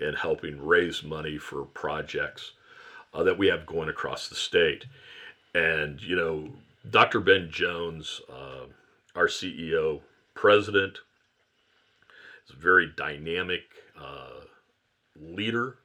[0.00, 2.52] in helping raise money for projects
[3.12, 4.86] uh, that we have going across the state.
[5.54, 6.48] And, you know,
[6.90, 7.20] Dr.
[7.20, 8.66] Ben Jones, uh,
[9.14, 10.00] our CEO,
[10.34, 10.98] president,
[12.48, 13.62] is a very dynamic
[13.98, 14.40] uh,
[15.18, 15.76] leader.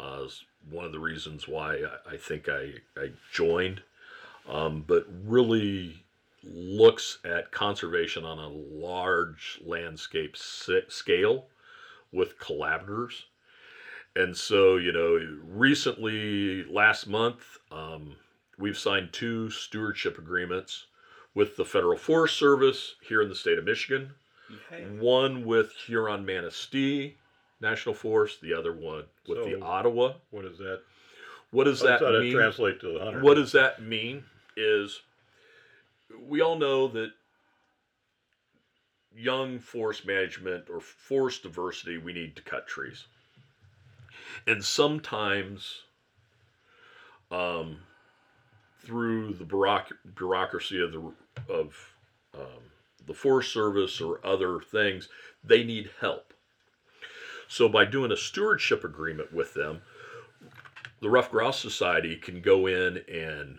[0.00, 3.82] Uh, is one of the reasons why I, I think I, I joined,
[4.48, 6.02] um, but really
[6.42, 11.46] looks at conservation on a large landscape scale
[12.12, 13.26] with collaborators.
[14.16, 18.16] And so, you know, recently, last month, um,
[18.58, 20.86] we've signed two stewardship agreements
[21.34, 24.10] with the Federal Forest Service here in the state of Michigan.
[24.68, 27.16] Hey, One with Huron Manistee
[27.60, 30.14] National Forest, the other one with the Ottawa.
[30.30, 30.80] what is that?
[31.50, 32.32] What does that mean?
[32.32, 33.20] translate to the hunter?
[33.22, 34.24] What does that mean?
[34.56, 35.00] Is
[36.26, 37.12] we all know that
[39.14, 43.04] young forest management or forest diversity, we need to cut trees.
[44.46, 45.82] And sometimes,
[47.30, 47.78] um,
[48.84, 51.12] through the bureauc- bureaucracy of the
[51.52, 51.94] of
[52.34, 52.62] um,
[53.06, 55.08] the Forest Service or other things,
[55.42, 56.29] they need help.
[57.50, 59.82] So by doing a stewardship agreement with them,
[61.00, 63.58] the Ruffed Grouse Society can go in and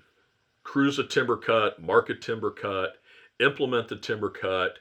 [0.63, 2.95] cruise a timber cut, mark a timber cut,
[3.41, 4.79] implement the timber cut,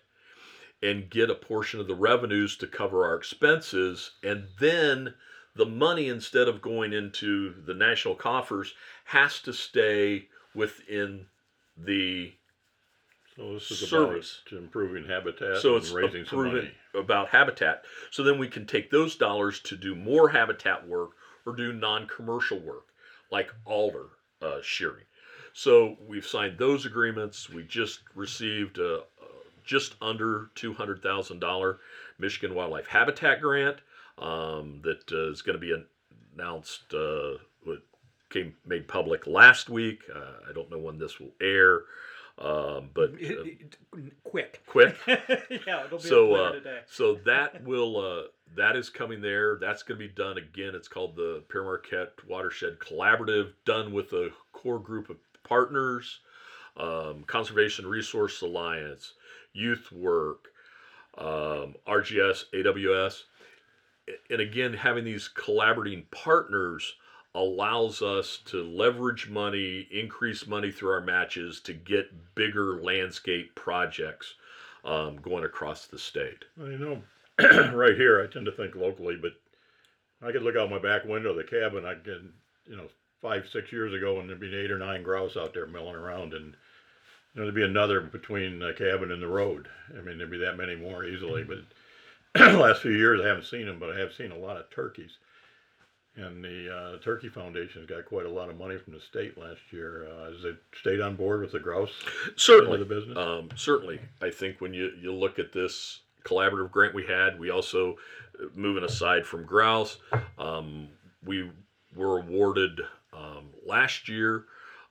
[0.80, 4.12] and get a portion of the revenues to cover our expenses.
[4.22, 5.14] And then
[5.56, 8.74] the money, instead of going into the national coffers,
[9.06, 11.26] has to stay within
[11.76, 12.34] the
[13.40, 14.42] So this is service.
[14.46, 16.70] about improving habitat so and it's raising some money.
[16.94, 17.84] about habitat.
[18.10, 21.12] So then we can take those dollars to do more habitat work
[21.46, 22.88] or do non-commercial work
[23.30, 24.08] like alder
[24.42, 25.04] uh, shearing.
[25.54, 27.48] So we've signed those agreements.
[27.48, 29.02] We just received a, a
[29.64, 31.78] just under two hundred thousand dollar
[32.18, 33.78] Michigan Wildlife Habitat grant
[34.18, 35.74] um, that uh, is going to be
[36.36, 36.92] announced.
[36.92, 37.38] Uh,
[38.30, 40.02] came made public last week.
[40.14, 41.82] Uh, I don't know when this will air,
[42.38, 44.62] um, but uh, quick.
[44.66, 44.96] quick.
[45.06, 46.80] yeah, it'll be so uh, today.
[46.86, 48.22] so that will uh,
[48.56, 49.56] that is coming there.
[49.60, 50.74] That's going to be done again.
[50.74, 56.20] It's called the Pere Marquette Watershed Collaborative, done with a core group of partners,
[56.76, 59.14] um, Conservation Resource Alliance,
[59.52, 60.48] Youth Work,
[61.18, 63.22] um, RGS, AWS,
[64.30, 66.94] and again having these collaborating partners
[67.34, 74.34] allows us to leverage money, increase money through our matches to get bigger landscape projects
[74.84, 76.44] um, going across the state.
[76.60, 77.02] I know,
[77.72, 79.32] right here, I tend to think locally, but
[80.26, 81.86] I could look out my back window of the cabin.
[81.86, 82.32] I could,
[82.66, 82.88] you know,
[83.22, 86.34] five, six years ago, and there'd be eight or nine grouse out there milling around,
[86.34, 86.54] and
[87.34, 89.68] you know, there'd be another between the cabin and the road.
[89.96, 91.44] I mean, there'd be that many more easily.
[91.44, 91.58] But
[92.34, 94.68] the last few years, I haven't seen them, but I have seen a lot of
[94.70, 95.18] turkeys.
[96.16, 99.60] And the uh, Turkey Foundation's got quite a lot of money from the state last
[99.70, 100.06] year.
[100.10, 101.92] Uh, the state on board with the grouse?
[102.36, 103.16] Certainly, the business?
[103.16, 104.00] um, certainly.
[104.20, 107.38] I think when you, you look at this collaborative grant we had.
[107.38, 107.96] We also,
[108.40, 109.98] uh, moving aside from grouse,
[110.38, 110.88] um,
[111.24, 111.50] we
[111.94, 112.80] were awarded
[113.12, 114.44] um, last year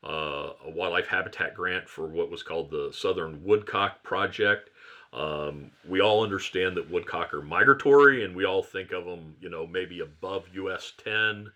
[0.03, 4.69] uh, a wildlife habitat grant for what was called the Southern Woodcock Project.
[5.12, 9.50] Um, we all understand that woodcock are migratory, and we all think of them, you
[9.50, 11.52] know, maybe above US 10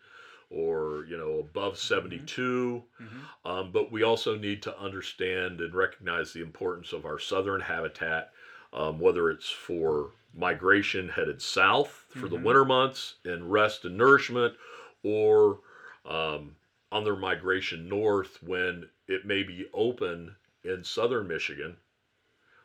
[0.49, 3.29] or you know above 72 Mhm.
[3.45, 8.31] um, but we also need to understand and recognize the importance of our southern habitat
[8.73, 12.37] um, whether it's for migration headed south for the Mhm.
[12.37, 14.55] winter months and rest and nourishment
[15.03, 15.59] or
[16.05, 16.57] um,
[16.91, 21.77] on their migration north when it may be open in southern michigan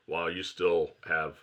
[0.09, 1.37] while you still have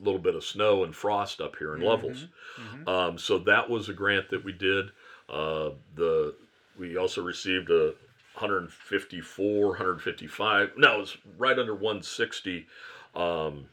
[0.00, 2.88] a little bit of snow and frost up here in Lovells Mhm.
[2.88, 4.90] um, so that was a grant that we did.
[5.28, 6.34] Uh, the
[6.78, 7.94] we also received a
[8.34, 10.76] 154, 155.
[10.76, 12.66] No, it was right under 160.
[13.14, 13.68] Um,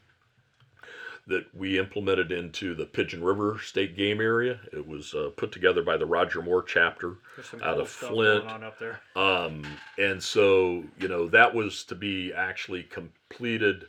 [1.26, 4.60] that we implemented into the Pigeon River State Game Area.
[4.72, 7.16] It was uh, put together by the Roger Moore chapter.
[7.38, 8.42] Out cool of stuff Flint.
[8.42, 9.00] going on up there.
[9.16, 9.64] Um,
[9.98, 13.86] and so, you know, that was to be actually completed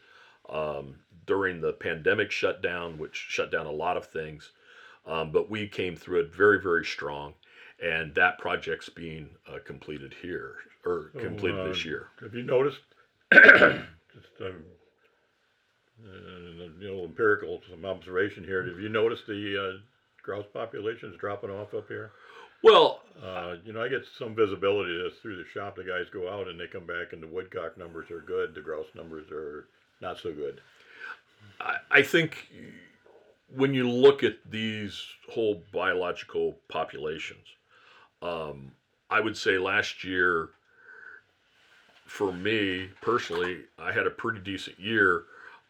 [0.49, 0.95] um,
[1.25, 4.51] during the pandemic shutdown, which shut down a lot of things.
[5.05, 7.33] Um, but we came through it very, very strong.
[7.83, 12.07] And that project's being uh, completed here, or So, completed uh, this year.
[12.21, 12.79] Have you noticed,
[13.33, 14.37] just
[16.03, 19.79] uh, you know, empirical, some observation here, have you noticed the uh,
[20.23, 22.11] grouse populations dropping off up here?
[22.63, 25.75] Well, Uh, you know, I get some visibility this through the shop.
[25.77, 28.53] The guys go out and they come back, and the woodcock numbers are good.
[28.53, 29.67] The grouse numbers are
[30.01, 30.59] not so good.
[31.61, 32.49] I, I think
[33.55, 37.47] when you look at these whole biological populations,
[38.21, 38.71] um,
[39.09, 40.49] I would say last year,
[42.05, 45.23] for me personally, I had a pretty decent year,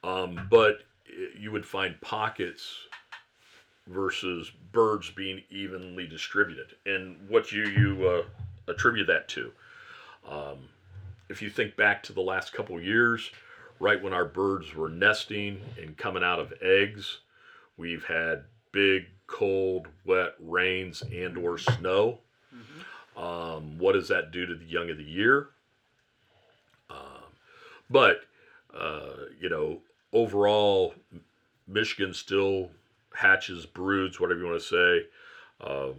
[0.05, 0.79] um, but
[1.39, 2.87] you would find pockets
[3.87, 6.75] versus birds being evenly distributed.
[6.85, 9.51] And what you you uh, attribute that to?
[10.29, 10.69] Um,
[11.29, 13.31] if you think back to the last couple years,
[13.79, 17.19] right when our birds were nesting and coming out of eggs,
[17.77, 22.19] we've had big, cold, wet rains and or snow.
[23.17, 25.49] Um, what does that do to the young of the year?
[26.89, 27.31] Um,
[27.89, 28.21] but
[28.73, 29.79] uh, you know,
[30.15, 30.95] overall,
[31.67, 32.71] Michigan still
[33.13, 35.07] hatches, broods, whatever you want to say.
[35.69, 35.95] Um,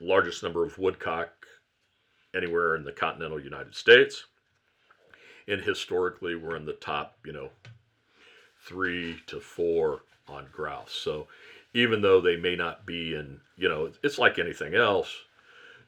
[0.00, 1.30] largest number of woodcock
[2.34, 4.24] anywhere in the continental United States.
[5.46, 7.50] And historically, we're in the top, you know,
[8.66, 10.92] three to four on grouse.
[10.92, 11.28] So
[11.74, 15.14] even though they may not be in, you know, it's like anything else,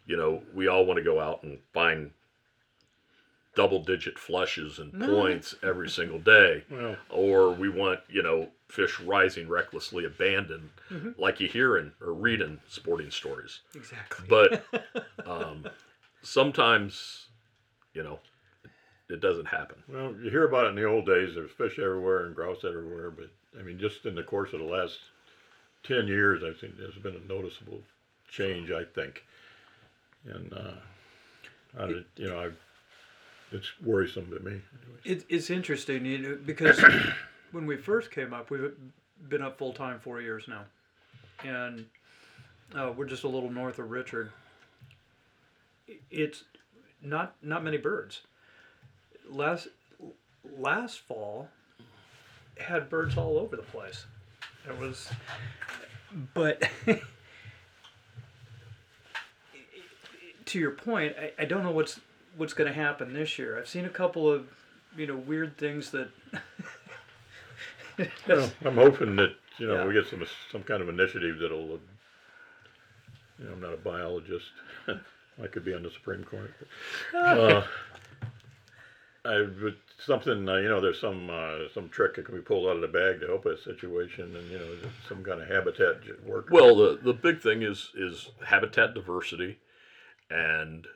[0.04, 2.10] you know, we all want to go out and find
[3.56, 5.06] double digit flushes and No.
[5.06, 6.62] points every single day.
[7.10, 11.14] Or we want, you know, fish rising recklessly abandoned, Mhm.
[11.18, 13.60] like you hear in or read in sporting stories.
[13.74, 14.26] Exactly.
[14.28, 14.64] But
[15.26, 15.66] um,
[16.22, 17.28] sometimes,
[17.94, 18.18] you know,
[19.08, 19.82] it doesn't happen.
[19.88, 21.34] well, you hear about it in the old days.
[21.34, 24.66] There's fish everywhere and grouse everywhere, but I mean, just in the course of the
[24.66, 24.98] last
[25.84, 27.80] ten years, I think there's been a noticeable
[28.28, 28.70] change.
[28.72, 29.24] I think,
[30.24, 30.72] and uh,
[31.78, 32.50] I, you know, I,
[33.52, 34.60] it's worrisome to me.
[35.04, 36.82] It, it's interesting you know, because
[37.52, 38.72] when we first came up, we've
[39.28, 40.64] been up full time four years now,
[41.44, 41.86] and
[42.74, 44.30] uh, we're just a little north of Richard.
[46.10, 46.44] It's
[47.02, 48.22] not not many birds.
[49.28, 49.68] Last
[50.58, 51.48] last fall
[52.58, 54.06] had birds all over the place.
[54.68, 55.08] It was,
[56.34, 56.68] but
[60.46, 62.00] to your point, I, I don't know what's
[62.36, 63.58] what's going to happen this year.
[63.58, 64.46] I've seen a couple of
[64.96, 66.08] you know weird things that.
[68.28, 69.86] Well, I'm hoping that you know Yeah.
[69.86, 70.22] we get some
[70.52, 71.74] some kind of initiative that'll.
[71.74, 71.78] uh,
[73.38, 74.50] You know, I'm not a biologist.
[75.42, 76.52] I could be on the Supreme Court.
[77.14, 77.62] uh,
[79.24, 82.68] I but something uh, you know there's some uh, some trick that can be pulled
[82.68, 84.66] out of the bag to help a situation and you know
[85.08, 85.96] some kind of habitat
[86.26, 86.48] work.
[86.50, 89.56] Well, the, the big thing is is habitat diversity
[90.30, 90.86] and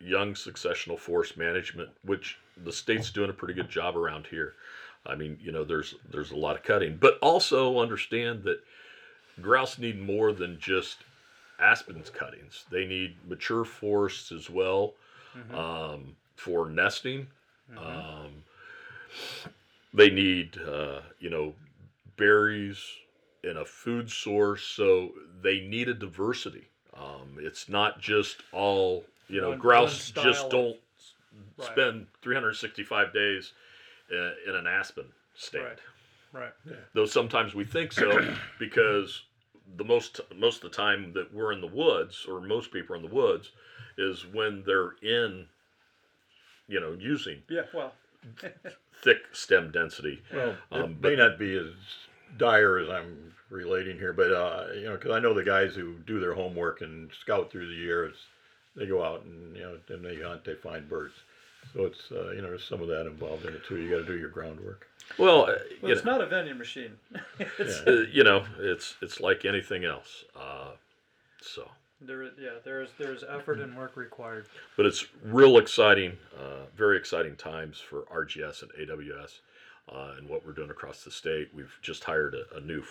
[0.00, 4.54] young successional forest management, which the state's doing a pretty good job around here.
[5.06, 8.60] I mean, you know, there's there's a lot of cutting, but also understand that
[9.40, 10.98] grouse need more than just
[11.60, 12.64] aspens cuttings.
[12.70, 14.94] They need mature forests as well
[15.54, 17.26] um, for nesting.
[17.76, 18.44] Um,
[19.94, 21.54] they need, uh, you know,
[22.16, 22.78] berries
[23.44, 26.68] and a food source, so they need a diversity.
[26.96, 30.76] Um, it's not just all, you know, One- grouse one just don't
[31.56, 31.66] Right.
[31.72, 33.52] spend 365 days
[34.10, 35.06] in, in an aspen.
[35.34, 35.64] stand.
[36.32, 36.52] Right.
[36.66, 36.76] Right.
[36.94, 39.22] Though sometimes we think so because
[39.76, 42.96] the most most of the time that we're in the woods or most people are
[42.96, 43.50] in the woods
[43.96, 45.46] is when they're in
[46.68, 47.62] you know using Yeah.
[47.72, 47.92] Well.
[49.02, 50.22] thick stem density.
[50.32, 51.72] Well, Um, it but- may not be as
[52.36, 55.94] dire as I'm relating here, but uh, you know, because I know the guys who
[56.06, 58.14] do their homework and scout through the years,
[58.78, 61.14] they go out and you know, then they hunt, they find birds.
[61.74, 63.76] So it's uh, you know, there's some of that involved in it too.
[63.76, 64.86] You got to do your groundwork.
[65.18, 66.92] Well, uh, Well, it's know, not a vending machine.
[67.38, 67.92] it's, Yeah.
[67.92, 70.24] uh, you know, it's it's like anything else.
[70.36, 70.72] Uh,
[71.40, 71.70] so,
[72.00, 74.46] There, is- yeah, there's there's effort and work required.
[74.76, 79.40] but it's real exciting, uh, very exciting times for RGS and AWS,
[79.92, 81.48] uh, and what we're doing across the state.
[81.54, 82.82] We've just hired a, a new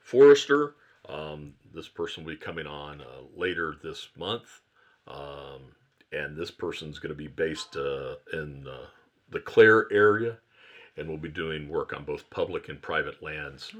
[0.00, 0.74] forester.
[1.08, 3.04] Um, this person will be coming on uh,
[3.36, 4.60] later this month,
[5.08, 5.62] um,
[6.12, 8.86] and this person's going to be based uh, in uh,
[9.30, 10.36] the Clare area,
[10.96, 13.72] and we'll be doing work on both public and private lands,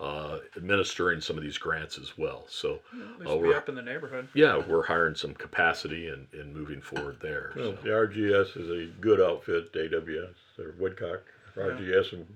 [0.00, 2.44] uh, administering some of these grants as well.
[2.48, 4.28] So, At least Oh, we're- up in the neighborhood.
[4.34, 7.52] yeah, we're hiring some capacity and, and moving forward there.
[7.56, 7.82] Well, so.
[7.82, 9.72] the RGS is a good outfit.
[9.72, 11.22] AWS or Woodcock,
[11.56, 12.26] RGS and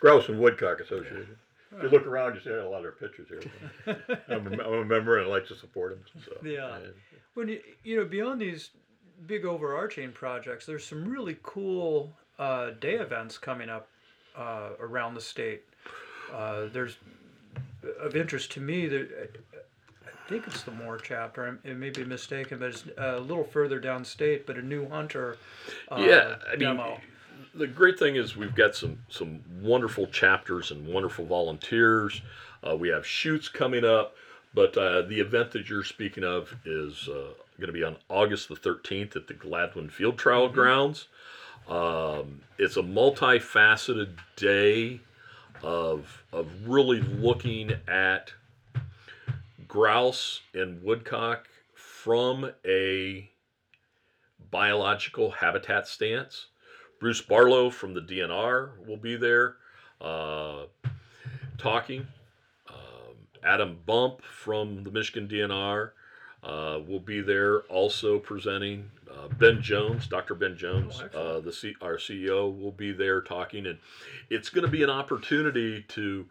[0.00, 1.36] Grouse and Woodcock Association.
[1.76, 3.42] If you look around, you see a lot of pictures here.
[4.28, 6.22] I'm, a, I'm a member and I like to support them.
[6.24, 6.76] So Yeah.
[6.76, 6.94] and-
[7.34, 8.70] When you you know beyond these
[9.26, 13.88] big overarching projects, there's some really cool uh, day events coming up
[14.36, 15.62] uh, around the state.
[16.32, 16.96] Uh, there's
[18.00, 19.30] of interest to me that
[20.06, 21.44] I think it's the Moore chapter.
[21.44, 24.44] I'm- It may be mistaken, but it's a little further downstate.
[24.46, 25.36] But a new hunter.
[25.90, 27.00] Uh, yeah, I mean, demo.
[27.54, 32.22] The great thing is we've got some some wonderful chapters and wonderful volunteers.
[32.66, 34.14] Uh, we have shoots coming up,
[34.54, 38.48] but uh, the event that you're speaking of is uh, going to be on August
[38.48, 41.08] the 13th at the Gladwin Field Trial Grounds.
[41.68, 45.00] Um, it's a multifaceted day
[45.62, 48.32] of of really looking at
[49.68, 53.30] grouse and woodcock from a
[54.50, 56.46] biological habitat stance.
[57.02, 59.56] Bruce Barlow from the DNR will be there
[60.00, 60.66] uh,
[61.58, 62.06] talking.
[62.70, 65.90] Um, Adam Bump from the Michigan DNR
[66.44, 68.88] uh, will be there also presenting.
[69.10, 70.36] Uh, ben Jones, Dr.
[70.36, 73.78] Ben Jones, Oh, uh, the C- our CEO, will be there talking, and
[74.30, 76.26] it's going to be an opportunity to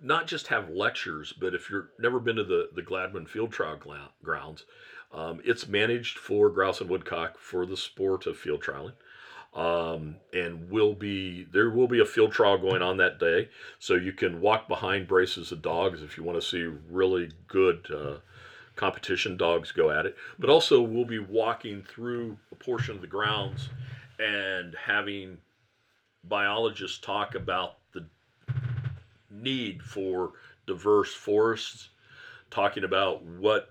[0.00, 3.76] not just have lectures, but if you've never been to the the Gladwin Field Trial
[3.76, 4.64] gla- grounds,
[5.12, 8.94] um, it's managed for grouse and woodcock for the sport of field trialing.
[9.56, 13.48] Um, and will be there will be a field trial going on that day,
[13.78, 17.88] so you can walk behind braces of dogs if you want to see really good
[17.90, 18.16] uh,
[18.74, 20.14] competition dogs go at it.
[20.38, 23.70] But also we'll be walking through a portion of the grounds
[24.18, 25.38] and having
[26.22, 28.06] biologists talk about the
[29.30, 30.32] need for
[30.66, 31.88] diverse forests,
[32.50, 33.70] talking about what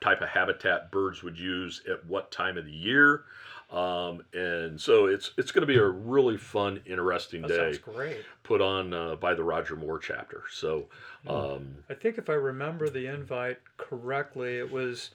[0.00, 3.24] type of habitat birds would use at what time of the year.
[3.70, 7.78] Um, and so it's it's going to be a really fun, interesting that day sounds
[7.78, 8.24] great.
[8.42, 10.42] put on uh, by the Roger Moore chapter.
[10.52, 10.86] So
[11.26, 15.10] um, I think if I remember the invite correctly, it was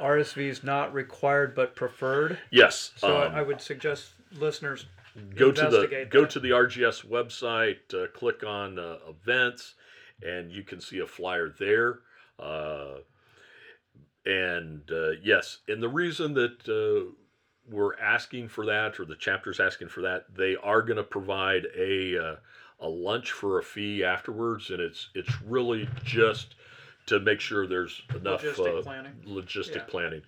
[0.00, 2.38] RSVs not required but preferred.
[2.50, 4.86] yes, So um, I would suggest listeners
[5.36, 6.30] go to the investigate go that.
[6.30, 9.74] to the RGS website, uh, click on uh, events,
[10.22, 12.00] and you can see a flyer there.
[12.38, 12.96] Uh,
[14.24, 17.12] and uh, yes, and the reason that uh,
[17.70, 21.66] we're asking for that, or the chapter's asking for that, they are going to provide
[21.76, 22.36] a uh,
[22.80, 26.54] a lunch for a fee afterwards, and it's it's really just
[27.06, 29.12] to make sure there's enough Logistic uh, planning.
[29.26, 29.82] logistic Yeah.
[29.82, 30.22] planning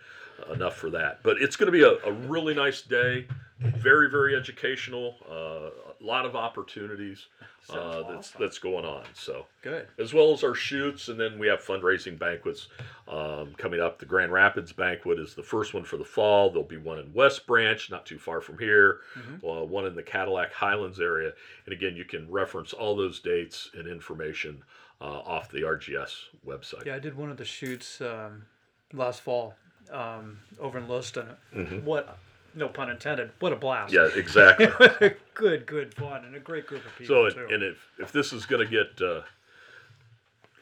[0.48, 1.20] uh, enough for that.
[1.22, 3.26] But it's going to be a, a really nice day,
[3.60, 7.26] very very educational, uh, lot of opportunities
[7.70, 9.04] uh, Sounds that's that's going on.
[9.14, 9.88] So Good.
[9.98, 12.68] as well as our shoots, and then we have fundraising banquets
[13.08, 13.98] um, coming up.
[13.98, 16.50] The Grand Rapids banquet is the first one for the fall.
[16.50, 19.44] There'll be one in West Branch, not too far from here, Mhm.
[19.62, 21.32] uh, one in the Cadillac Highlands area.
[21.66, 24.62] And again, you can reference all those dates and information
[25.00, 26.84] uh, off the RGS website.
[26.86, 28.44] Yeah, I did one of the shoots um,
[28.92, 29.54] last fall
[29.92, 31.28] um, over in Lewiston.
[31.54, 31.82] Mhm.
[31.84, 32.18] What,
[32.54, 33.92] no pun intended, what a blast.
[33.92, 34.68] Yeah, exactly.
[35.34, 37.54] good, good fun and a great group of So, people it, too.
[37.54, 39.22] and if, if this is going to get uh,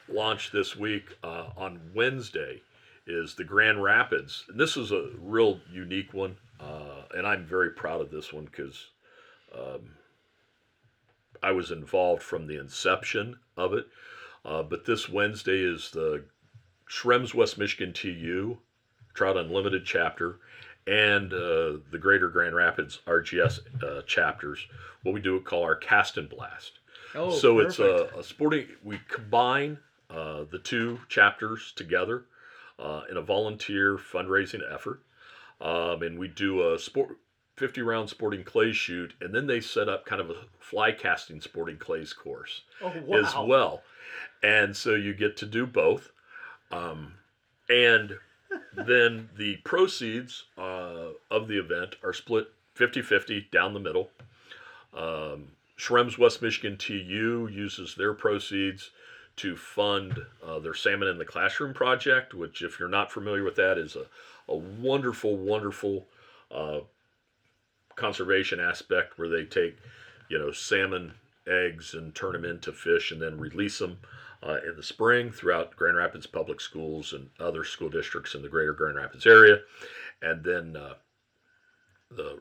[0.07, 2.61] launched this week uh, on Wednesday,
[3.07, 4.43] is the Grand Rapids.
[4.49, 8.45] And this is a real unique one, uh, and I'm very proud of this one
[8.45, 8.87] because
[9.57, 9.91] um,
[11.41, 13.87] I was involved from the inception of it.
[14.43, 16.23] Uh, but this Wednesday is the
[16.89, 18.57] Schrems West Michigan TU
[19.13, 20.39] Trout Unlimited chapter,
[20.87, 24.67] and uh, the Greater Grand Rapids RGS uh, chapters,
[25.03, 26.79] what we do call our Cast and Blast.
[27.13, 28.67] Oh, so it's a, a sporting.
[28.83, 29.79] We combine
[30.09, 32.25] uh, the two chapters together
[32.79, 35.01] uh, in a volunteer fundraising effort,
[35.59, 37.17] um, and we do a sport.
[37.57, 41.41] 50 round sporting clay shoot, and then they set up kind of a fly casting
[41.41, 43.17] sporting clays course oh, wow.
[43.17, 43.81] as well.
[44.43, 46.11] And so you get to do both.
[46.69, 47.13] Um,
[47.67, 48.19] and
[48.73, 54.09] then the proceeds uh, of the event are split 50 50 down the middle.
[54.95, 58.91] Um, Schrems West Michigan TU uses their proceeds
[59.37, 63.55] to fund uh, their Salmon in the Classroom project, which, if you're not familiar with
[63.55, 64.05] that, is a,
[64.51, 66.07] a wonderful, wonderful
[66.51, 66.79] uh,
[67.95, 69.77] conservation aspect where they take,
[70.29, 71.13] you know, salmon
[71.47, 73.97] eggs and turn them into fish and then release them
[74.43, 78.49] uh, in the spring throughout Grand Rapids public schools and other school districts in the
[78.49, 79.59] greater Grand Rapids area.
[80.21, 80.93] And then uh,
[82.11, 82.39] the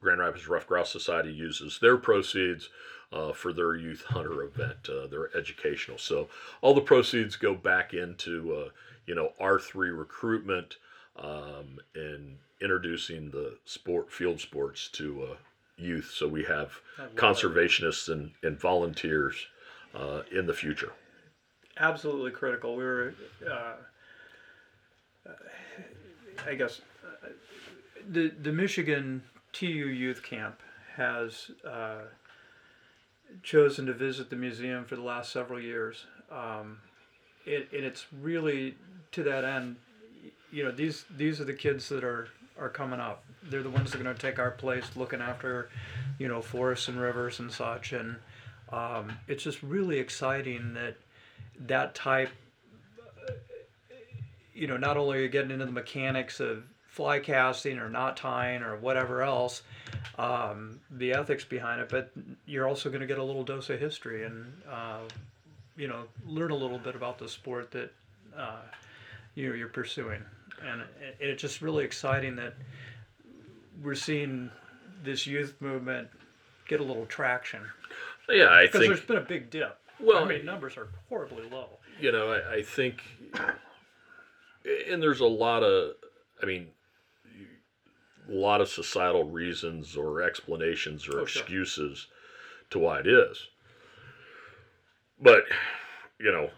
[0.00, 2.68] Grand Rapids Ruffed Grouse Society uses their proceeds
[3.12, 5.98] uh, for their youth hunter event, uh, their educational.
[5.98, 6.28] So
[6.60, 8.68] all the proceeds go back into, uh,
[9.06, 10.76] you know, R3 recruitment
[11.16, 15.36] um, and introducing the sport field sports to uh,
[15.76, 16.10] youth.
[16.14, 17.16] So we have I love it.
[17.16, 19.36] conservationists and, and volunteers
[19.94, 20.92] uh, in the future.
[21.78, 22.76] Absolutely critical.
[22.76, 23.14] We were,
[23.50, 23.74] uh,
[26.46, 27.28] I guess, uh,
[28.10, 30.60] the the Michigan TU Youth Camp
[30.96, 32.02] has uh,
[33.42, 36.78] chosen to visit the museum for the last several years, um,
[37.46, 38.76] it, and it's really
[39.12, 39.76] to that end.
[40.50, 43.24] You know, these these are the kids that are are coming up.
[43.44, 45.68] They're the ones that are going to take our place, looking after,
[46.18, 48.16] you know, forests and rivers and such, and
[48.70, 50.96] um, it's just really exciting that
[51.60, 52.30] that type
[54.54, 58.16] you know not only are you getting into the mechanics of fly casting or knot
[58.16, 59.62] tying or whatever else
[60.18, 62.10] um, the ethics behind it but
[62.46, 65.00] you're also going to get a little dose of history and uh,
[65.76, 67.92] you know learn a little bit about the sport that
[68.36, 68.60] uh,
[69.34, 70.22] you know, you're pursuing.
[70.66, 72.54] And it, it's just really exciting that
[73.82, 74.50] we're seeing
[75.02, 76.08] this youth movement
[76.68, 77.60] get a little traction.
[78.28, 81.48] Yeah, I because think there's been a big dip Well, I mean numbers are horribly
[81.48, 83.02] low you know, I, I think,
[84.90, 85.94] and there's a lot of,
[86.42, 86.68] I mean,
[88.28, 91.42] a lot of societal reasons or explanations or Oh, sure.
[91.42, 92.08] excuses
[92.70, 93.48] to why it is.
[95.20, 95.44] But,
[96.18, 96.50] you know,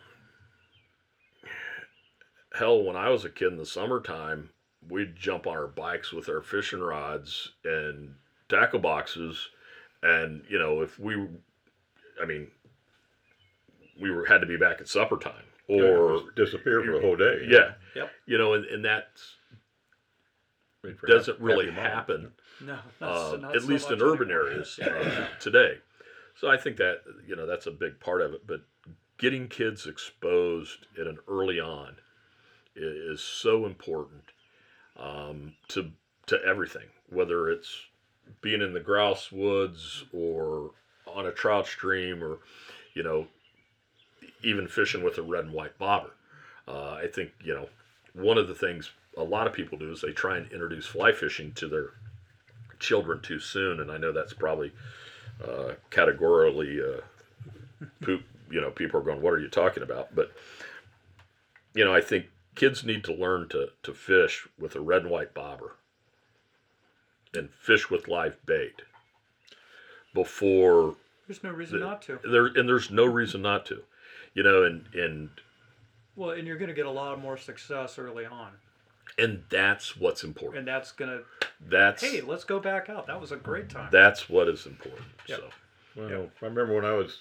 [2.54, 4.50] hell, when I was a kid in the summertime,
[4.88, 8.14] we'd jump on our bikes with our fishing rods and
[8.48, 9.48] tackle boxes.
[10.02, 11.14] And, you know, if we,
[12.22, 12.48] I mean,
[14.00, 17.16] we were had to be back at supper time or Just disappear for the whole
[17.16, 17.46] day.
[17.48, 18.10] yeah Yep.
[18.26, 19.08] you know and, and that
[21.06, 21.84] doesn't really happy mom.
[21.84, 24.46] happen no uh, not, not at so least in urban anymore.
[24.48, 25.78] areas uh, today
[26.34, 28.60] so i think that you know that's a big part of it but
[29.18, 31.96] getting kids exposed at an early on
[32.76, 34.22] is so important
[34.98, 35.90] um, to
[36.26, 37.74] to everything whether it's
[38.42, 40.72] being in the grouse woods or
[41.06, 42.38] on a trout stream or
[42.94, 43.26] you know
[44.44, 46.10] even fishing with a red and white bobber
[46.68, 47.68] uh, i think you know
[48.12, 51.12] one of the things a lot of people do is they try and introduce fly
[51.12, 51.90] fishing to their
[52.80, 54.72] children too soon, and I know that's probably
[55.42, 57.00] uh, categorically uh,
[58.02, 58.22] poop.
[58.50, 60.32] You know, people are going, "What are you talking about?" But
[61.74, 62.26] you know, I think
[62.56, 65.76] kids need to learn to to fish with a red and white bobber
[67.32, 68.82] and fish with live bait
[70.12, 72.18] before There's no reason The- not to.
[72.24, 73.82] there, and there's no reason not to.
[74.34, 75.30] You know, and and
[76.16, 78.50] Well, and you're going to get a lot more success early on,
[79.18, 80.58] and that's what's important.
[80.58, 81.24] and that's going to.
[81.66, 83.06] That's Hey, let's go back out.
[83.06, 83.88] That was a great time.
[83.90, 85.06] that's what is important.
[85.28, 85.38] Yep.
[85.38, 85.50] So.
[85.96, 87.20] Well, I remember when I was,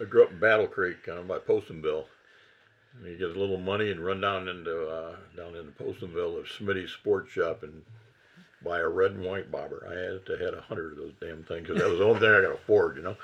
[0.00, 2.04] I grew up in Battle Creek, kind of by Postonville.
[2.96, 6.64] And you get a little money and run down into uh, down into Postonville to
[6.64, 7.82] Smitty's Sports Shop and
[8.64, 9.86] buy a red and white bobber.
[9.88, 12.20] I had to had a hundred of those damn things because that was the only
[12.20, 13.16] thing I could afford, you know.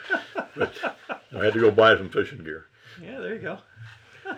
[0.54, 0.72] But
[1.34, 2.66] I had to go buy some fishing gear.
[3.02, 3.58] Yeah, there you go.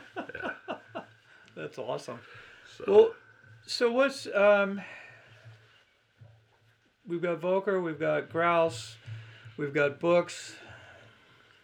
[1.56, 2.18] that's awesome.
[2.76, 3.11] So, Well,
[3.66, 4.80] so what's um?
[7.06, 8.96] We've got Voelker, we've got grouse,
[9.56, 10.56] we've got books.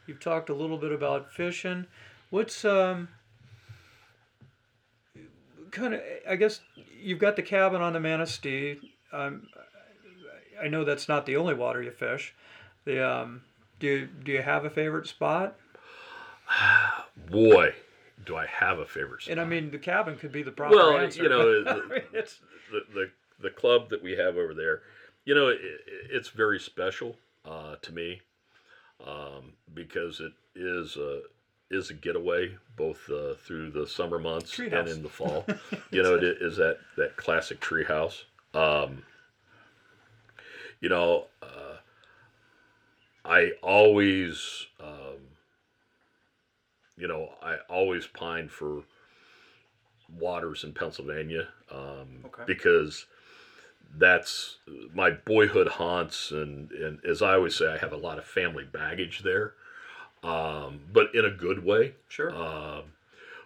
[0.06, 1.86] You've talked a little bit about fishing.
[2.30, 3.08] What's um?
[5.70, 6.60] Kind of, I guess
[6.98, 8.78] you've got the cabin on the Manistee.
[9.12, 9.48] Um,
[10.62, 12.34] I know that's not the only water you fish.
[12.84, 13.42] The um,
[13.80, 15.56] do you, do you have a favorite spot?
[17.30, 17.74] boy,
[18.24, 19.32] do I have a favorite spot.
[19.32, 21.22] And I mean, the cabin could be the proper well, answer.
[21.22, 22.40] you know, but, I mean, it's
[22.70, 24.82] the, the the club that we have over there,
[25.24, 25.60] you know, it,
[26.10, 28.20] it's very special uh, to me
[29.06, 31.22] um, because it is a
[31.70, 34.80] is a getaway both uh, through the summer months Treehouse.
[34.80, 35.44] and in the fall.
[35.90, 38.24] you know, it is that that classic treehouse.
[38.52, 39.02] Um,
[40.80, 41.76] you know, uh,
[43.24, 45.18] I always, um,
[46.96, 48.84] you know, I always pine for
[50.18, 52.44] waters in Pennsylvania um, Okay.
[52.46, 53.06] because
[53.96, 54.58] that's
[54.92, 58.64] my boyhood haunts, and, and as I always say, I have a lot of family
[58.64, 59.54] baggage there,
[60.22, 61.94] um, but in a good way.
[62.08, 62.34] Sure.
[62.34, 62.84] Um,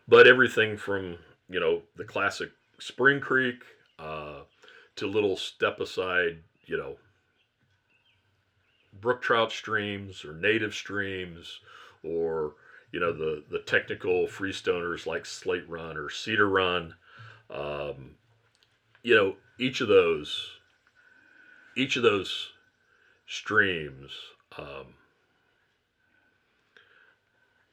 [0.06, 1.18] but everything from
[1.50, 3.62] you know the classic Spring Creek
[3.98, 4.40] uh,
[4.96, 6.96] to little step aside, you know,
[9.00, 11.60] brook trout streams or native streams,
[12.02, 12.54] or
[12.92, 16.94] you know the the technical freestoners like Slate Run or Cedar Run.
[17.50, 18.16] Um,
[19.02, 20.50] you know, each of those,
[21.76, 22.50] each of those
[23.26, 24.10] streams.
[24.56, 24.94] Um,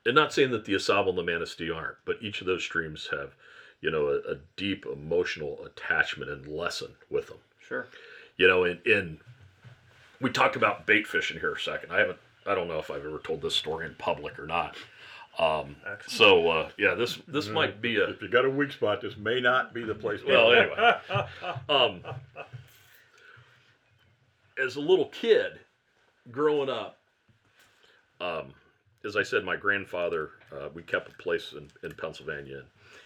[0.06, 2.64] and not saying that the Au Sable and the Manistee aren't, but each of those
[2.64, 3.34] streams have,
[3.82, 7.40] you know, a, a deep emotional attachment and lesson with them.
[7.60, 7.88] sure.
[8.38, 9.18] You know, and, and
[10.22, 11.92] we talked about bait fishing here a second.
[11.92, 14.76] I haven't, I don't know if I've ever told this story in public or not.
[15.38, 15.76] Um,
[16.08, 19.18] so uh, yeah, this this might be a If you got a weak spot, this
[19.18, 20.22] may not be the place.
[20.26, 20.96] well anyway.
[21.70, 22.02] Um,
[24.64, 25.60] as a little kid,
[26.32, 26.98] growing up,
[28.22, 28.54] um,
[29.06, 32.64] as I said, my grandfather, uh, we kept a place in, in Pennsylvania.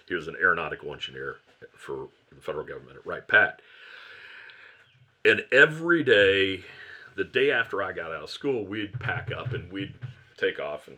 [0.08, 1.38] He was an aeronautical engineer
[1.76, 3.62] for the federal government at Wright Pat.
[5.26, 6.64] And every day,
[7.16, 9.94] the day after I got out of school, we'd pack up and we'd
[10.38, 10.98] take off and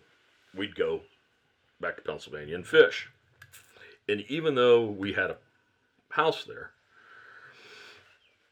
[0.55, 1.01] we'd go
[1.81, 3.09] back to Pennsylvania and fish.
[4.07, 5.37] And even though we had a
[6.09, 6.71] house there,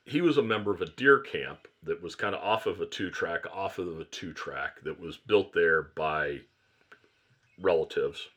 [0.05, 2.85] he was a member of a deer camp that was kind of off of a
[2.85, 6.39] two track, off of a two track that was built there by
[7.61, 8.27] relatives.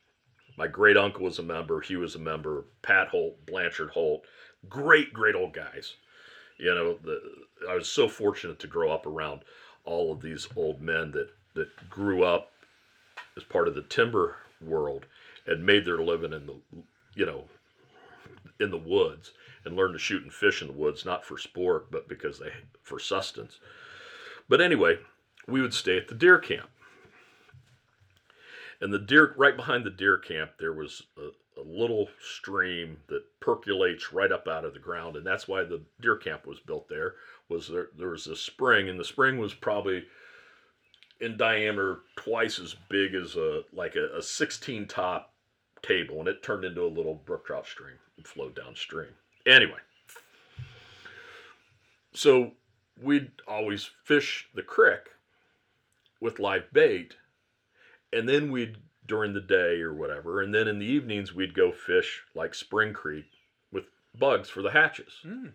[0.57, 1.81] My great uncle was a member.
[1.81, 2.65] He was a member.
[2.83, 4.25] Pat Holt, Blanchard Holt,
[4.69, 5.95] great, great old guys.
[6.59, 7.21] You know, the,
[7.67, 9.41] I was so fortunate to grow up around
[9.85, 12.51] all of these old men that that grew up
[13.37, 15.05] as part of the timber world
[15.45, 16.55] and made their living in the,
[17.15, 17.45] you know,
[18.59, 19.31] in the woods
[19.65, 22.51] and learned to shoot and fish in the woods, not for sport, but because they
[22.81, 23.59] for sustenance.
[24.49, 24.99] But anyway,
[25.47, 26.69] we would stay at the deer camp.
[28.81, 33.23] And the deer, right behind the deer camp, there was a, a little stream that
[33.39, 36.89] percolates right up out of the ground, and that's why the deer camp was built
[36.89, 37.15] there.
[37.47, 37.87] Was there?
[37.97, 40.03] There was a spring, and the spring was probably
[41.23, 45.33] in diameter twice as big as a like a, a 16 top
[45.81, 49.09] table, and it turned into a little brook trout stream and flowed downstream.
[49.45, 49.79] Anyway,
[52.13, 52.51] so
[53.01, 55.09] we'd always fish the creek
[56.19, 57.15] with live bait,
[58.11, 61.71] and then we'd during the day or whatever, and then in the evenings we'd go
[61.71, 63.25] fish like Spring Creek
[63.71, 63.85] with
[64.17, 65.13] bugs for the hatches.
[65.25, 65.51] Mm.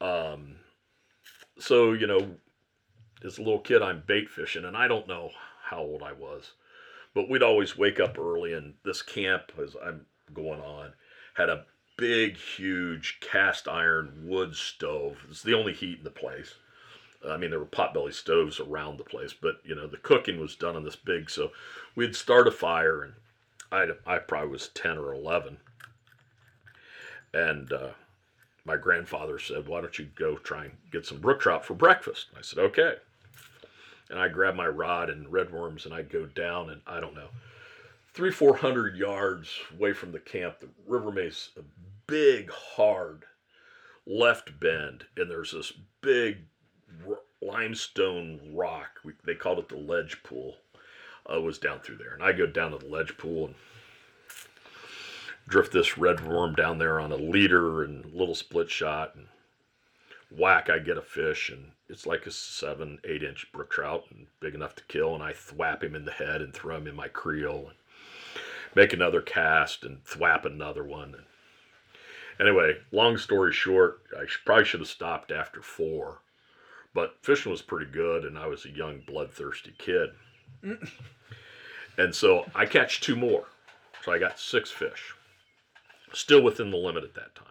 [0.00, 0.56] Um,
[1.58, 2.36] so you know,
[3.24, 5.30] as a little kid, I'm bait fishing, and I don't know
[5.64, 6.52] how old I was,
[7.14, 10.92] but we'd always wake up early, and this camp, as I'm going on,
[11.34, 11.64] had a
[11.96, 15.24] big, huge cast iron wood stove.
[15.30, 16.54] It's the only heat in the place.
[17.26, 20.56] I mean, there were potbelly stoves around the place, but you know, the cooking was
[20.56, 21.30] done on this big.
[21.30, 21.52] So
[21.94, 23.14] we'd start a fire, and
[23.72, 25.58] I I probably was ten or eleven,
[27.32, 27.90] and uh,
[28.66, 32.26] my grandfather said, "Why don't you go try and get some brook trout for breakfast?"
[32.36, 32.96] I said, "Okay."
[34.10, 37.28] And I grabbed my rod and redworms, and I'd go down, and I don't know,
[38.12, 40.60] three four hundred yards away from the camp.
[40.60, 41.62] The river makes a
[42.06, 43.24] big, hard
[44.06, 46.38] left bend, and there's this big
[47.40, 49.00] limestone rock.
[49.04, 50.56] We, they called it the ledge pool.
[51.26, 53.54] Uh, was down through there, and I go down to the ledge pool and
[55.48, 59.28] drift this red worm down there on a leader and little split shot, and
[60.30, 64.26] whack, I get a fish, and it's like a seven, eight inch brook trout, and
[64.40, 66.96] big enough to kill, and I thwap him in the head and throw him in
[66.96, 67.76] my creel, and
[68.74, 71.14] make another cast and thwap another one.
[71.14, 76.20] And anyway, long story short, I probably should have stopped after four,
[76.92, 80.10] but fishing was pretty good, and I was a young, bloodthirsty kid.
[81.98, 83.46] and so I catch two more.
[84.02, 85.14] So I got six fish,
[86.12, 87.46] still within the limit at that time.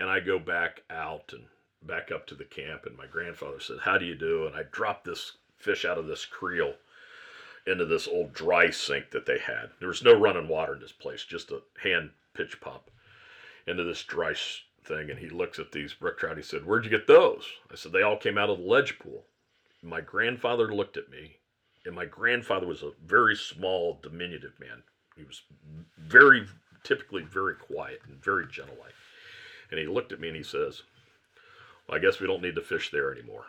[0.00, 1.44] And I go back out and
[1.82, 4.46] back up to the camp, and my grandfather said, How do you do?
[4.46, 6.74] And I dropped this fish out of this creel
[7.66, 9.72] into this old dry sink that they had.
[9.78, 12.90] There was no running water in this place, just a hand pitch pump
[13.66, 14.32] into this dry
[14.82, 16.38] thing, and he looks at these brook trout.
[16.38, 18.98] He said, "Where'd you get those?" I said, "They all came out of the ledge
[18.98, 19.26] pool."
[19.82, 21.40] My grandfather looked at me,
[21.84, 24.82] and my grandfather was a very small, diminutive man.
[25.14, 25.42] He was
[25.98, 26.46] very,
[26.84, 28.94] typically very quiet and very gentle-like.
[29.70, 30.82] And he looked at me and he says,
[31.88, 33.46] well, I guess we don't need to fish there anymore.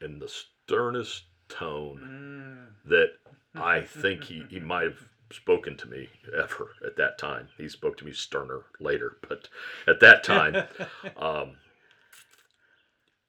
[0.00, 3.10] In the sternest tone that
[3.54, 7.48] I think he, he might have spoken to me ever at that time.
[7.56, 9.48] He spoke to me sterner later, but
[9.86, 10.54] at that time,
[11.16, 11.56] um,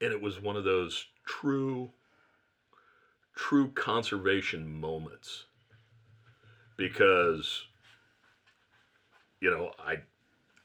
[0.00, 1.90] and it was one of those true,
[3.34, 5.44] true conservation moments
[6.76, 7.64] because,
[9.40, 9.98] you know, I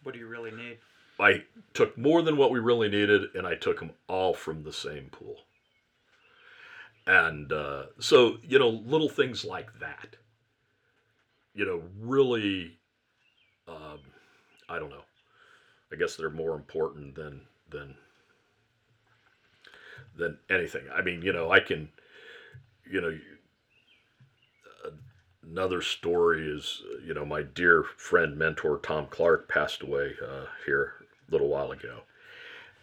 [0.03, 0.77] What do you really need?
[1.19, 1.43] I
[1.73, 5.09] took more than what we really needed, and I took them all from the same
[5.11, 5.37] pool.
[7.07, 10.15] And uh, so, you know, little things like that,
[11.53, 12.77] you know, really,
[13.67, 13.99] um,
[14.67, 15.03] I don't know.
[15.91, 17.95] I guess they're more important than than
[20.17, 20.83] than anything.
[20.93, 21.89] I mean, you know, I can,
[22.89, 23.17] you know,
[25.43, 31.04] another story is, you know, my dear friend, mentor Tom Clark passed away uh, here
[31.29, 32.01] little while ago,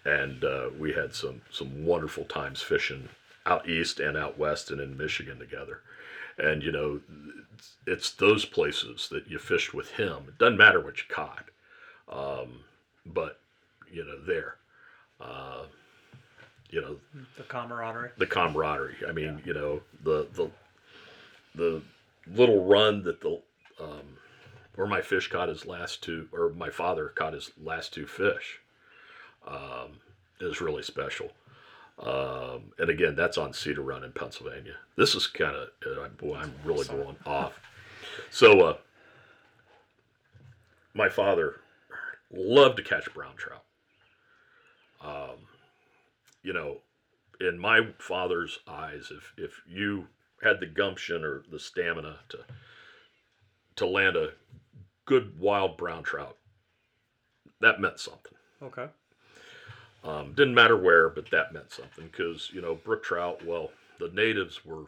[0.04, 3.08] and uh, we had some some wonderful times fishing
[3.46, 5.80] out east and out west and in Michigan together.
[6.38, 7.00] And you know,
[7.86, 10.24] it's, those places that you fished with him.
[10.28, 11.44] It doesn't matter what you caught,
[12.10, 12.60] um,
[13.06, 13.38] but
[13.90, 14.56] you know, there,
[15.20, 15.64] uh,
[16.70, 16.96] you know,
[17.36, 18.10] The camaraderie.
[18.16, 18.96] the camaraderie.
[19.06, 20.50] I mean, you know, the the
[21.54, 21.82] the
[22.26, 23.40] little run that the
[23.80, 24.16] um,
[24.74, 28.60] where my fish caught his last two, or my father caught his last two fish,
[29.46, 30.00] um,
[30.40, 31.30] is really special.
[31.98, 34.74] Um, and again, that's on Cedar Run in Pennsylvania.
[34.96, 37.52] This is kind of, uh, boy, I'm really going off.
[38.30, 38.76] So, uh,
[40.94, 41.60] my father
[42.30, 43.64] loved to catch brown trout.
[45.00, 45.38] Um,
[46.42, 46.78] you know,
[47.40, 50.06] in my father's eyes, if if you
[50.42, 52.38] had the gumption or the stamina to
[53.76, 54.30] to land a
[55.04, 56.36] good wild brown trout,
[57.60, 58.32] that meant something.
[58.62, 58.86] Okay.
[60.04, 63.44] Um, didn't matter where, but that meant something because you know brook trout.
[63.44, 64.86] Well, the natives were